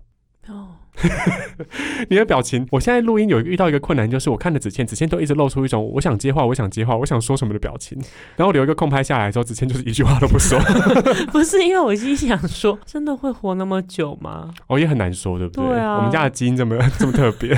[2.08, 7.98] 你的表情，我现在录音有遇到一个困难，就是我看着子倩，子倩都一直露出一种我想接话、我想接话、我想说什么的表情，
[8.36, 10.58] 然后留一个空拍下来之后，子倩就是一句话都不说，
[11.32, 14.50] 不是因为我心想说，真的会活那么久吗？
[14.66, 15.64] 哦，也很难说，对不对？
[15.68, 17.56] 对啊我们家的基因这么 这么特别，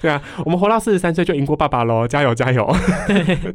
[0.00, 2.74] 对啊，我们活到四十三岁就赢过爸爸喽，加油加油！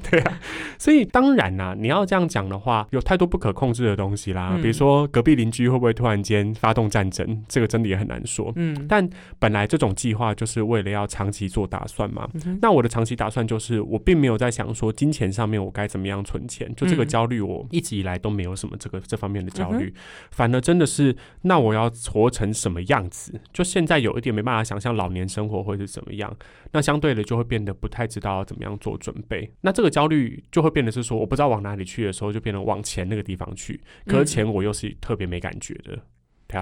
[0.10, 0.34] 对啊，
[0.78, 8.52] 所以当然啦、你要这样讲的话，有太多不可控制的东西啦，嗯比如说隔壁邻居会不会突然间发动战争，这个真的也很难说。
[8.56, 9.09] 嗯，但
[9.39, 12.29] 本来这种计划就是为了要长期做打算嘛。
[12.33, 19.93] 嗯那我的长期打算就是，我并没有在想说金钱上面我该怎么样存钱，就这个嗯焦虑，我一直以来都没有什么这个这方面的焦虑，
[20.31, 23.39] 反而真的是，那我要活成什么样子？
[23.53, 26.35] 就现在有一点没办法想象老年生活会是怎么样，
[26.71, 29.51] 那相对的就会变得不太知道要怎么样做准备。
[29.61, 35.93] 那这个焦虑就会变得是说，我不知道往哪里去的时候，就变得往钱那个地方去，可是嗯钱我又是特别没感觉的。
[35.93, 35.99] 对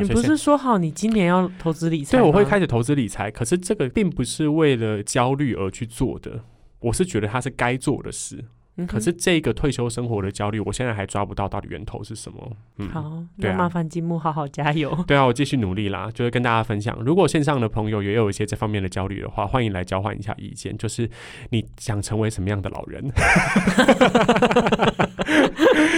[0.01, 6.43] 你不是说好你今年要投资理财对，我会开始投资理财，可是这个并不是为了焦虑而去做的，
[6.79, 8.45] 我是觉得它是该做的事。
[8.77, 12.51] 嗯可是这个退休生活的焦虑，我现在还抓不到到底源头是什么。
[12.77, 14.93] 嗯，好，那麻烦金木好好加油。
[15.07, 16.93] 对啊，我继续努力啦，就是跟大家分享。
[17.05, 20.77] 如果线上的朋友也有一些这方面的焦虑的话，欢迎来交换一下意见。
[20.77, 21.09] 就是
[21.51, 23.01] 你想成为什么样的老人？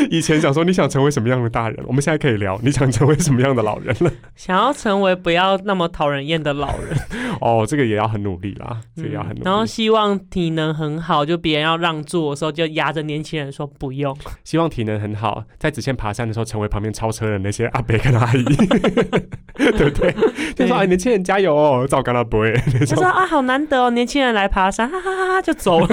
[0.12, 4.12] 以前想说你想成为什么样的大人，我们现在可以聊你想成为什么样的老人了。
[4.36, 6.98] 想要成为不要那么讨人厌的老人，
[7.41, 9.41] 哦，这个也要很努力啦，这个也要很努力。
[9.41, 14.15] 嗯然后希望体能很好，就别人要让座的时候，就压着年轻人说不用。
[14.43, 18.43] 希望体能很好，在直线爬山的时候成为旁边超车的那些阿伯跟阿姨，
[19.56, 20.13] 对不对？
[20.56, 25.88] 就说哎，年轻人加油哦，照干了不会那种就说啊，好难得哦，年轻人来爬山，哈哈哈哈就走了。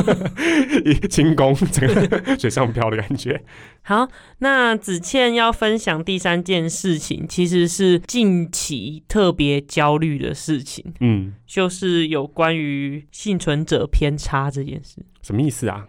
[1.09, 3.41] 轻功整个水上漂的感觉。
[3.83, 4.04] 好，
[4.39, 14.97] 那子倩要分享第三件事情，其实是近期特别焦虑的事情，嗯，就是有关于幸存者偏差这件事。
[15.23, 15.87] 什么意思啊？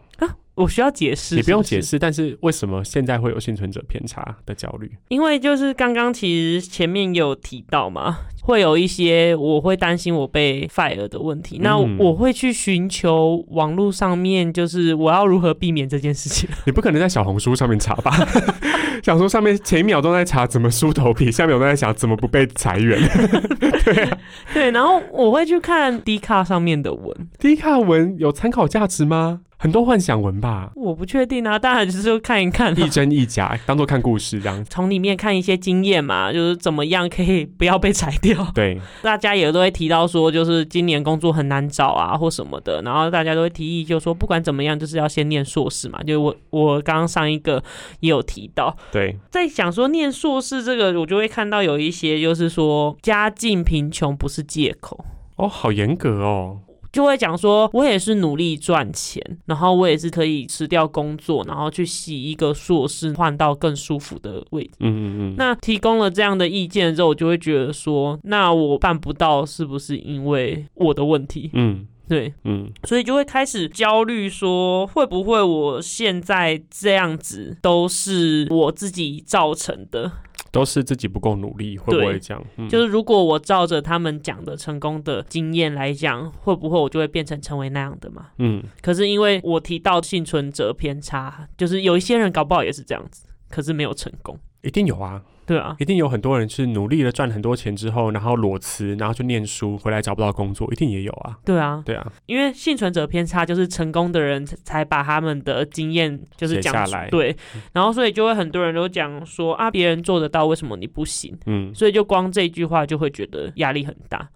[0.56, 4.90] 我需要解释，你不用解释，但是为什么现在会有幸存者偏差的焦虑？
[5.10, 16.50] 因为就是刚刚其实前面有提到嘛，会有一些我会担心我被 fire 的问题，那嗯我会去寻求网络上面就是我要如何避免这件事情。
[16.66, 18.12] 你不可能在小红书上面查吧？
[19.04, 23.00] 小红书上面前一秒钟在查怎么梳头皮，下一秒钟在想怎么不被裁员。
[23.84, 24.10] 对
[24.54, 29.42] 对，然后我会去看 D 卡上面的文，第一卡文有参考价值吗？
[29.58, 32.76] 很多幻想文吧，我不确定啊，当然只是看一看、啊。
[32.78, 34.64] 一真一假，当做看故事这样。
[34.66, 38.46] 从里面看一些经验嘛，就是怎么样可以不要被裁掉。
[38.54, 46.04] 对，大家也都会提到说，就是今年工作很难找啊，或什么的，然后大家都会提议，就说不管怎么样，就是要先念硕士嘛。
[46.04, 47.64] 就是我我刚刚上一个
[48.02, 55.06] 也有提到，对，在想说念硕士这个，我就会看到有一些就是说家境贫穷不是借口。
[55.38, 56.60] 哦，好严格哦。
[56.96, 64.72] 就会讲说，我也是努力赚钱，然后我也是可以辞掉工作，然后去洗一个硕士，换到更舒服的位置。
[64.80, 71.50] 嗯嗯嗯，那提供了这样的意见之后，我就会觉得说，那我办不到，是不是因为我的问题？
[71.52, 80.12] 嗯对，嗯，所以就会开始焦虑，说会不会我现在这样子都是我自己造成的？
[80.56, 82.42] 都是自己不够努力，会不会这样？
[82.56, 88.28] 嗯就是如果我照着他们讲的成功的经验来讲，会不会我就会变成成为那样的嘛？
[88.38, 94.40] 嗯，可是因为我提到幸存者偏差，就是有一些人搞不好也是这样子，可是没有成功。
[94.62, 101.38] 一定有啊，对啊，一定有很多人是努力的赚很多钱之后，然后裸辞，然后去念书，回来找不到工作，一定也有啊。
[101.46, 107.10] 对啊，对啊，因为幸存者偏差就是成功的人才才把他们的经验就是讲写下来。
[107.10, 107.36] 对，
[107.74, 111.38] 然后所以就会很多人都讲说啊，别人做得到，为什么你不行？
[111.46, 114.28] 嗯，所以就光这句话就会觉得压力很大。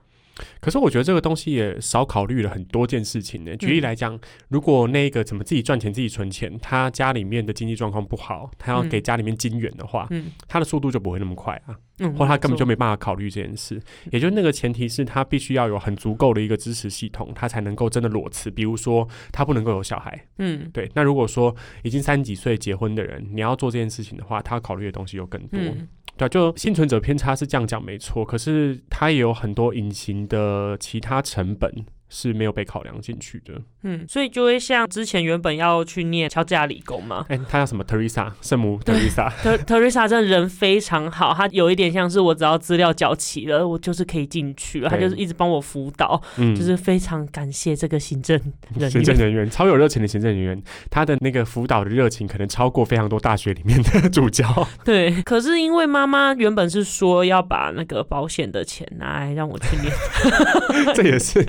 [0.60, 3.56] 可是我觉得这个东西也少考虑了很多件事情呢。
[3.58, 13.82] 举例来讲，如果那个怎么自己赚钱、自己存钱，他家里面的经济状况不好，他要嗯给家里面金援的话，嗯他的速度就不会那么快啊，嗯，或他根本就没没办法考虑这件事。
[14.12, 18.52] 也就那个前提是他必须要有很足够的一个支持系统，他才能够真的裸辞。
[18.52, 20.24] 比如说，他不能够有小孩。
[20.38, 25.60] 嗯对，那如果说已经三十几岁结婚的人，你要做这件事情的话，他考虑的东西又更多。
[26.20, 31.74] 对，就幸存者偏差是这样讲没错，可是它也有很多隐形的其他成本。
[32.10, 33.54] 是没有被考量进去的。
[33.84, 37.26] 嗯，所以就会像之前原本要去念乔治亚理工嘛。
[37.30, 44.90] 哎、他叫什么？Teresa 圣母 Teresa，特特瑞莎真的人非常好，她有一点像是我只要资料缴齐了，我就是可以进去了。
[44.90, 48.38] 她就是一直帮我辅导，嗯，就是非常感谢这个行政
[48.78, 48.92] 人员。
[48.92, 54.68] 行政人员超有热情的行政人员，他的那个辅导的热情可能超过非常多大学里面的助教。
[54.84, 59.94] 对，可是因为妈妈原本是说要把那个保险的钱拿来让我去念，
[60.94, 61.46] 这也是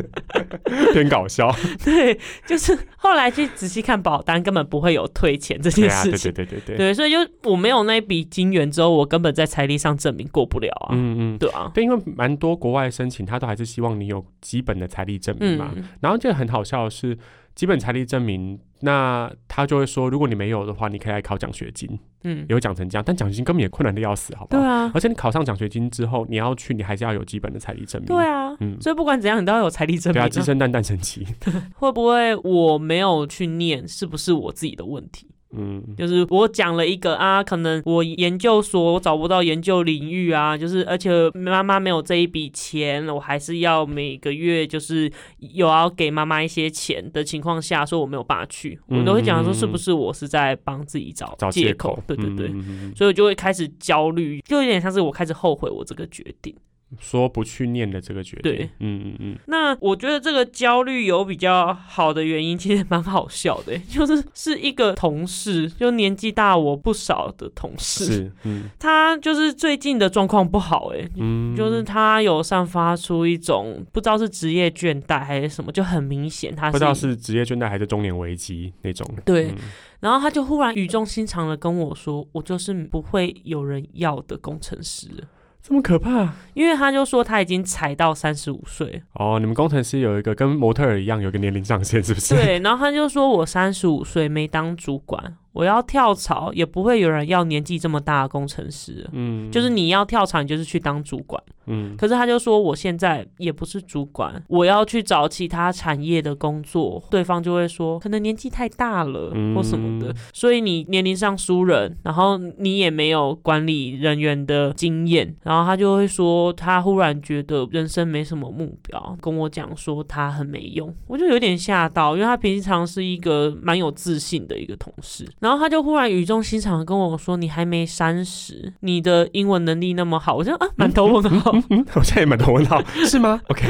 [0.93, 1.55] 偏搞笑。
[1.85, 6.33] 对，就是后来去仔细看保单，根本不会有退钱这件事情。
[6.33, 7.19] 对对对对，对，所以就
[7.51, 10.93] 我没有那笔金元之后，我根本在财力上证明过不了啊。
[10.93, 11.39] 嗯嗯。
[11.39, 15.71] 对啊，对，因为蛮多国外申请，他都还是希望你有基本的财力证明嘛。
[15.75, 17.17] 嗯，然后这个很好笑的是，
[17.55, 23.03] 基本财力证明，那他就会说，如果你没有的话，你可以来考奖学金，嗯，也会讲成这样。
[23.05, 24.63] 但奖学金根本也困难的要死，好不好？
[24.63, 28.07] 对啊，而且你考上奖学金之后，你要去，你还是要有基本的财力证明。
[28.07, 31.27] 对啊，嗯所以不管怎样，你都要有财力证明、对啊，鸡生蛋，蛋生鸡。
[31.75, 35.29] 会不会我没有去念，是不是我自己的问题？
[35.53, 52.01] 嗯，就是我讲了一个啊，可能我研究所我找不到研究领域啊，就是而且妈妈没有这一笔钱，我还是要每个月就是有要给妈妈一些钱的情况下，说我没有办法去，我都会讲说是不是我是在帮自己找找借口。
[52.07, 52.49] 对对对。
[52.95, 56.55] 所以我就会开始焦虑，就有点像是我开始后悔我这个决定。
[56.99, 58.43] 说不去念的这个决定。
[58.43, 79.07] 对，嗯嗯嗯，那我觉得这个焦虑有比较好的原因， 其实蛮好笑的，就是是一个同事，就年纪大我不少的同事，是，嗯他就是最近的状况不好，哎，嗯，就是他有散发出一种不知道是职业倦怠还是什么，就很明显他不知道是职业倦怠还是中年危机那种。
[79.25, 79.57] 对嗯
[80.01, 85.25] 然后他就忽然语重心长的跟我说：“我就是不会有人要的工程师了。”
[85.63, 89.39] 这么可怕因为他就说他已经踩到三十五岁，哦！
[89.39, 92.35] 你们工程师有一个跟模特儿一样有一个年龄上限，是不是？
[92.35, 101.43] 对，然后他就说我三十五岁没当主管，我要跳槽也不会有人要年纪这么大的工程师，嗯，就是你要跳槽，你就是去当主管。
[101.67, 101.97] 嗯。
[101.97, 131.51] 可是他就说我现在也不是主管，我要去找其他产业的工作，对方就会说可能年纪太大了、嗯或什么的，所以你年龄上输人，然后你也没有管理人员的经验，然后他就会说他忽然觉得人生没什么目标，跟我讲说他很没用，我就有点吓到，因为他平常是一个蛮有自信的一个同事，然后他就忽然语重心长的跟我说你还没三十，你的英文能力那么好，我就啊满头问号。
[131.71, 133.67] 嗯， 我现在也满头问号， 是吗？OK，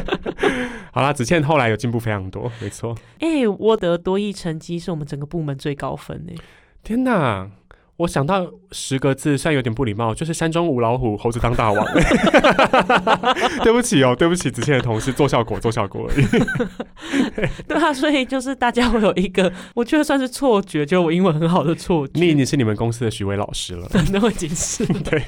[0.90, 2.96] 好啦，子倩后来有进步非常多，没错。
[3.20, 6.34] 哎、我的多益成绩是我们整个部门最高分诶、
[6.82, 7.48] 天哪！
[7.98, 11.84] 我想到十个字，虽然有点不礼貌，就是山中无老虎，猴子当大王。
[13.64, 16.24] 对不起哦，对不起，子倩的同事做效果，做效果而已。
[17.66, 22.12] 对啊，所以就是大家会有一个，我觉得算是错觉，就我英文很好的错觉。
[22.20, 23.88] 你已经是你们公司的徐伟老师了。
[23.88, 24.86] 真的会解释。
[25.02, 25.20] 对，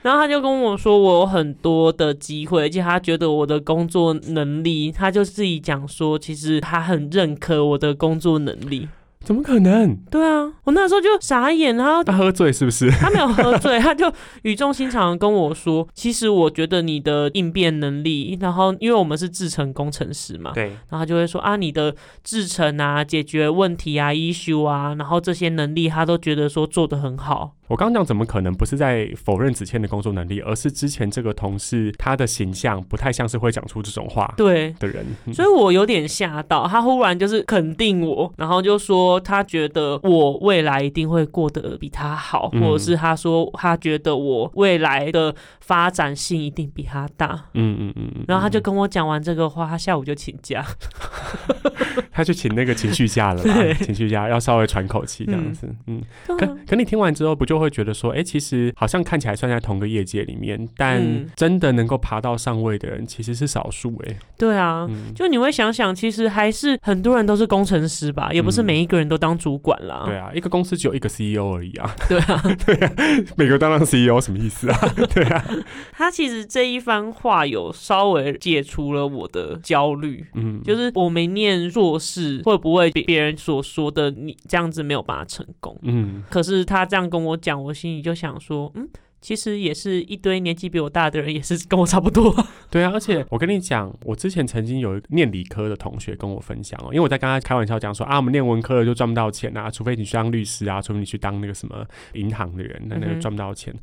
[0.00, 8.88] 然后他就跟我说，我有很多的机会，而且他觉得我的工作能力，他就自己讲说，其实他很认可我的工作能力。
[9.24, 9.94] 怎么可能？
[10.10, 12.90] 对啊，我那时候就傻眼，然后他喝醉是不是？
[12.98, 14.10] 他没有喝醉，他就
[14.42, 21.94] 语重心长的跟我说，其实我觉得你的应变能力，然后因为我们是制程工程师嘛，对，然后他就会说啊，你的
[22.24, 27.52] 制程啊、解决问题啊、issue 啊，然后这些能力他都觉得说做得很好。
[27.70, 35.06] 我刚刚讲怎么可能不是在否认子倩的工作能力，而是之前这个同事他的形象不太像是会讲出这种话对，的人。
[35.26, 47.44] 嗯所以我有点吓到，他忽然就是肯定我，然后就说他觉得我未来一定会过得比他好，嗯或者是他说他觉得我未来的发展性一定比他大。
[47.54, 50.66] 嗯嗯嗯嗯，然后他就跟我讲完这个话，他下午就请假。
[52.10, 53.42] 他去请那个情绪假了
[53.80, 55.72] 情绪假要稍微喘口气这样子。
[55.86, 70.04] 嗯，可啊可你听完之后，不就会觉得说，哎、其实好像看起来算在同个业界里面，但嗯真的能够爬到上位的人其实是少数哎、对啊，嗯，就你会想想，其实还是很多人都是工程师吧，也不是嗯每一个人都当主管啦。
[70.06, 72.92] 对啊，一个公司只有一个 CEO 而已啊， 对啊，对啊，
[73.36, 74.78] 每个当当 CEO 什么意思啊？
[75.14, 75.44] 对啊，
[75.92, 80.24] 他其实这一番话有稍微解除了我的焦虑。
[80.34, 85.76] 嗯，就是我没念硕士，会不会比别人所说的你这样子没有办法成功？
[85.82, 88.86] 嗯，可是他这样跟我讲，我心里就想说，嗯，
[89.20, 92.34] 其实也是一堆年纪比我大的人，也是跟我差不多。
[92.70, 101.84] 对啊，而且我跟你讲，我之前曾经有一个念理科的同学跟我分享哦，因为我在跟他开玩笑讲说啊，我们念文科的就赚不到钱啊，除非你去当律师啊，除非你去当那个什么
[102.14, 103.74] 银行的人，那那个赚不到钱。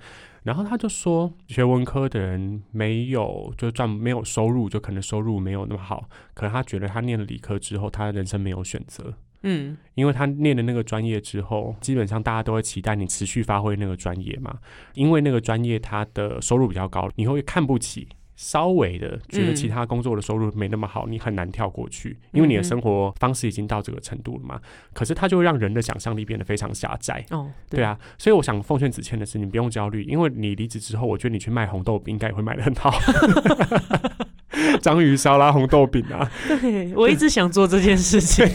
[0.43, 9.13] 然后他就说，学文科的人没有就赚没有收入，就可能收入没有那么好，可能他觉得他念了理科之后，他人生没有选择。
[9.43, 14.57] 嗯，因为他念了那个专业之后，基本上大家都会期待你持续发挥那个专业嘛。
[14.93, 18.07] 因为那个专业它的收入比较高，你会看不起。
[18.39, 24.61] 稍微的觉得嗯其他工作的收入没那么好，你很难跳过去，因为你的生活方式已经到这个程度了嘛。
[24.93, 27.25] 可是它就会让人的想象力变得非常狭窄。
[27.31, 32.91] 哦，对，啊，所以我想奉劝子谦的是，你不用焦虑，因为你离职之后，我觉得你去卖红豆饼应该也会卖得很好。
[34.82, 38.45] 章鱼烧啦，红豆饼啊，对我一直想做这件事情，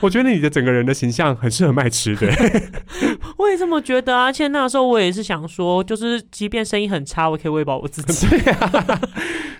[0.00, 2.26] 我觉得你的整个人的形象很适合卖吃的。
[3.38, 4.24] 我也这么觉得啊。
[4.24, 8.26] 而且那时候我也是想说，就是即便生意很差，我可以喂饱我自己。
[8.30, 9.00] 对啊，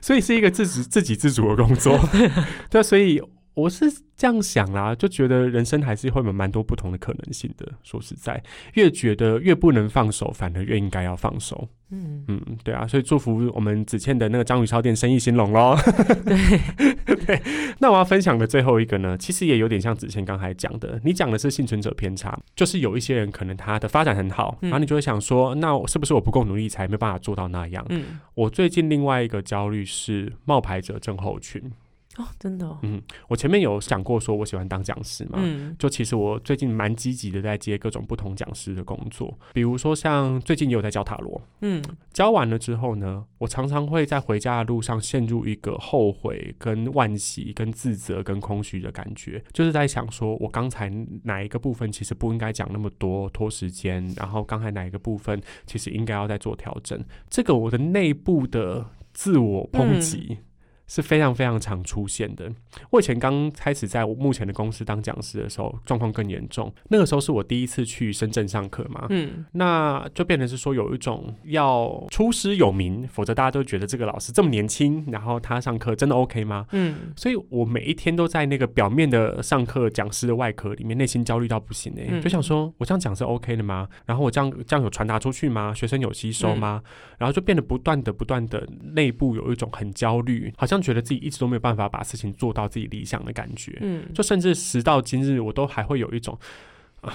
[0.01, 1.99] 所以是一个自己自给自足的工作。
[2.71, 3.21] 对啊，所以
[3.57, 7.67] 我是这样想啦，就觉得人生还是会有蛮多不同的可能性的。
[7.83, 8.43] 说实在，
[8.75, 11.67] 越觉得越不能放手，反而越应该要放手。
[11.91, 15.75] 嗯，嗯，对啊，所以祝福我们子倩的那个章鱼烧店生意兴隆喽。
[16.27, 17.43] 对，对，
[17.79, 27.87] 那我要分享的最后一个呢，其实也有点像子倩刚才讲的，你讲的是幸存者偏差，就是有一些人可能他的发展很好，嗯然后你就会想说，那我是不是我不够努力才没办法做到那样？
[27.89, 31.73] 嗯，我最近另外一个焦虑是冒牌者症候群。
[32.19, 35.77] 哦，真的、哦，嗯，我前面有想过说我喜欢当讲师嘛，嗯。
[35.79, 41.83] 就其实我最近蛮积极的在接各种不同讲师的工作，比如说像最近也有在教塔罗，嗯。
[42.13, 50.89] 教完了之后呢，我常常会在回家的路上陷入一个后悔、跟惋惜、跟自责、跟空虚的感觉，就是在想说我刚才
[51.25, 56.99] 哪一个部分其实不应该讲那么多，拖时间，然后刚才哪一个部分其实应该要再做调整，
[57.29, 60.39] 这个我的内部的自我抨击。
[60.87, 62.51] 是非常非常常出现的。
[62.91, 66.73] 我以前刚开始在我目前的公司当讲师的时候，状况更严重。
[66.89, 76.67] 那个时候是我第一次去深圳上课嘛，嗯那就变成是说有一种要出师有名，否则大家都觉得这个老师这么年轻，然后他上课真的 OK 吗？
[76.73, 83.89] 嗯所以我每一天都在那个表面的上课讲师的外壳里面，内心焦虑到不行哎、嗯就想说我这样讲是 OK 的吗？
[84.05, 85.73] 然后我这样这样有传达出去吗？
[85.75, 86.83] 学生有吸收吗？
[87.19, 93.77] 然后就变得不断的不断的内部有一种很焦虑，好像觉得自己一直都没有办法把事情做到自己理想的感觉。
[93.81, 96.39] 嗯，就甚至时到今日，我都还会有一种
[97.01, 97.13] 啊，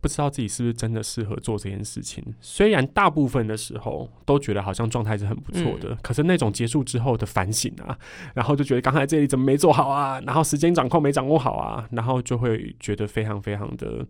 [0.00, 2.24] 不知道自己是不是真的适合做这件事情。
[2.40, 7.98] 虽然大部分的时候都觉得好像状态是很不错的，可是那种结束之后的反省啊，
[8.34, 14.06] 然后就觉得刚才这里怎么没做好啊，然后时间掌控没掌握好啊，然后就会觉得非常非常的。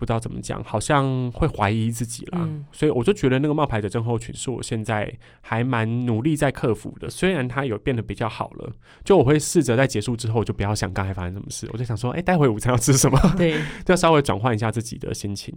[0.00, 7.10] 不知道怎么讲，好像会怀疑自己啦，嗯所以我就觉得那个冒牌者症候群是我现在还蛮努力在克服的。
[7.10, 8.72] 虽然它有变得比较好了，
[9.04, 13.52] 就我会试着在结束之后，就不要想刚才发生什么事，我就想说，哎、待会午餐要吃什么，对，
[13.84, 15.54] 就要稍微转换一下自己的心情。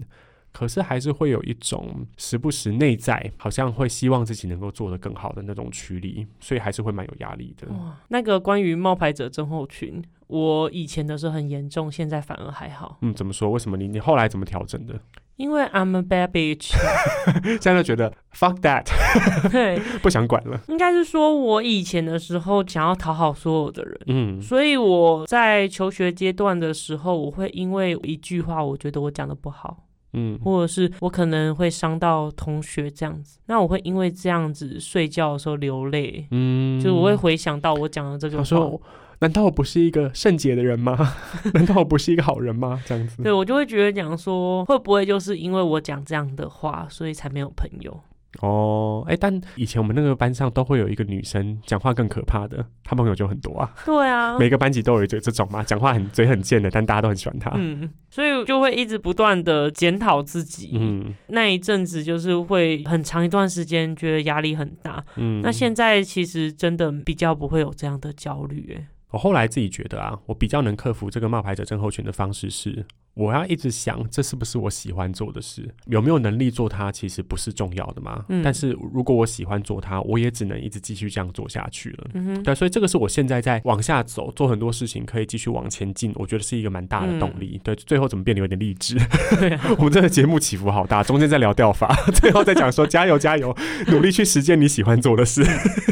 [0.53, 7.67] 可是还是会有一种时不时内在好像会希望自己能够做得更好的那种驱力，所以还是会蛮有压力的。
[7.73, 13.49] 哇，那个关于冒牌者症候群，我以前的时候很严重，现在反而还好，嗯，怎么说？
[13.49, 14.99] 为什么你你后来怎么调整的？
[15.35, 16.73] 因为 I'm a bad bitch。
[17.59, 18.85] 现在就觉得 fuck that，
[19.49, 20.61] 对， 不想管了。
[20.67, 23.99] 应该是说我以前的时候想要讨好所有的人。
[24.05, 38.81] 嗯所以我在求学阶段的时候，我会因为一句话，我觉得我讲的不好，嗯或者是我可能会伤到同学这样子，那我会因为这样子睡觉的时候流泪，嗯就是我会回想到我讲的这个话，他说
[39.19, 40.97] ：“难道我不是一个圣洁的人吗？
[41.53, 43.23] 难道我不是一个好人吗？”这样子。
[43.23, 47.99] 对我就会觉得讲说，会不会就是因为我讲这样的话，所以才没有朋友？
[48.41, 53.73] 哦，哎、但以前我们那个班上都会有一个女生讲话更可怕的，她朋友就很多啊。
[53.85, 57.51] 对啊，每个班级都有这这种嘛，讲话很嘴很贱的，但大家都很喜欢她。
[57.55, 60.71] 嗯，所以就会一直不断的检讨自己。
[60.73, 65.03] 嗯那一阵子就是会很长一段时间觉得压力很大。
[65.15, 78.25] 嗯那现在其实真的比较不会有这样的焦虑，哎，我后来自己觉得啊，我比较能克服这个冒牌者症候群的方式是，我要一直想这是不是我喜欢做的事，有没有能力做它，其实不是重要的嘛。
[78.29, 82.07] 嗯但是如果我喜欢做它，我也只能一直继续这样做下去了。
[82.15, 87.61] 嗯哼，对，所以这个是我现在在往下走，做很多事情可以继续往前进，我觉得是一个蛮大的动力。
[87.63, 88.97] 对，最后怎么变得有点励志？
[89.39, 93.55] 对啊，我们这个节目起伏好大，中间在聊调法， 最后再讲说加油加油，
[93.87, 95.43] 努力去实践你喜欢做的事。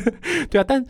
[0.49, 0.83] 对啊，但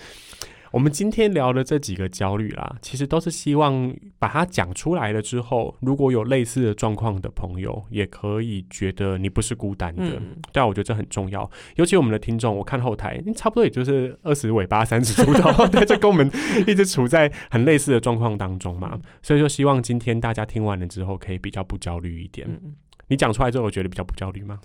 [0.72, 10.04] 我们今天聊的这几个焦虑啦，其实都是希望把它讲出来了之后，如果有类似的状况的朋友，也可以觉得你不是孤单的。
[10.04, 16.32] 嗯，对啊，我觉得这很重要，尤其我们的听众，我看后台，差不多也就是二十尾巴、三十出头， 对，就跟我们
[16.66, 22.48] 一直处在很类似的状况当中嘛，所以说希望今天大家听完了之后，可以比较不焦虑一点。
[22.50, 22.76] 嗯。
[23.08, 24.58] 你讲出来之后，我觉得比较不焦虑吗？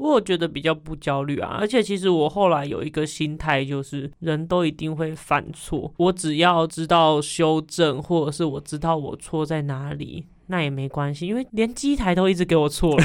[0.00, 13.04] 我有觉得比较不焦虑啊，而且其实我后来有一个心态，就是人都一定会犯错，我只要知道修正，或者是我知道我错在哪里，那也没关系，因为连机台都一直给我错了。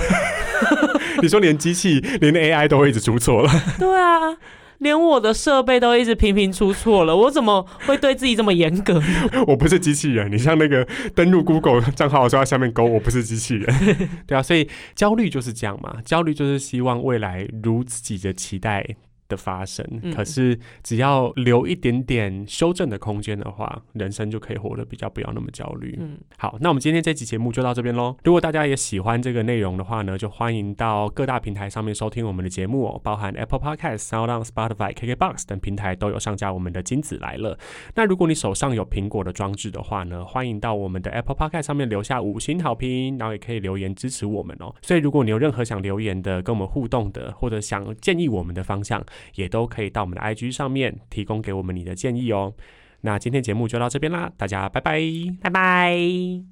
[1.21, 4.37] 你说连机器、连 AI 都会一直出错了， 对啊，
[4.79, 9.01] 连我的设备都一直频频出错了，我怎么会对自己这么严格？
[9.47, 10.31] 我不是机器人。
[10.31, 13.73] 你像那个登录 Google 账号的时候，在下面勾我不是机器人，
[14.27, 18.85] 对啊，所以焦虑就是这样嘛，焦虑就是希望未来如自己的期待。
[19.27, 25.97] 的发生，嗯可是只要留一点点修正的空间的话，人生就可以活得比较不要那么焦虑。
[25.99, 28.15] 嗯，好，那我们今天这期节目就到这边喽。
[28.23, 37.57] 如果大家也喜欢这个内容的话呢，就欢迎到各大平台上面收听我们的节目哦，包含 Apple Podcast、SoundOn、Spotify、KKBox 等平台都有上架我们的金子来了。
[37.95, 44.73] 那如果你手上有苹果的装置的话呢，欢迎到我们的 Apple Podcast 上面留下五星好评，然后也可以留言支持我们哦。
[44.81, 49.03] 所以如果你有任何想留言的、跟我们互动的，或者想建议我们的方向，
[49.35, 52.53] 也都可以到我们的 IG 上面提供给我们你的建议哦。
[53.01, 54.99] 那今天节目就到这边啦，大家拜拜。
[55.41, 56.45] 拜拜。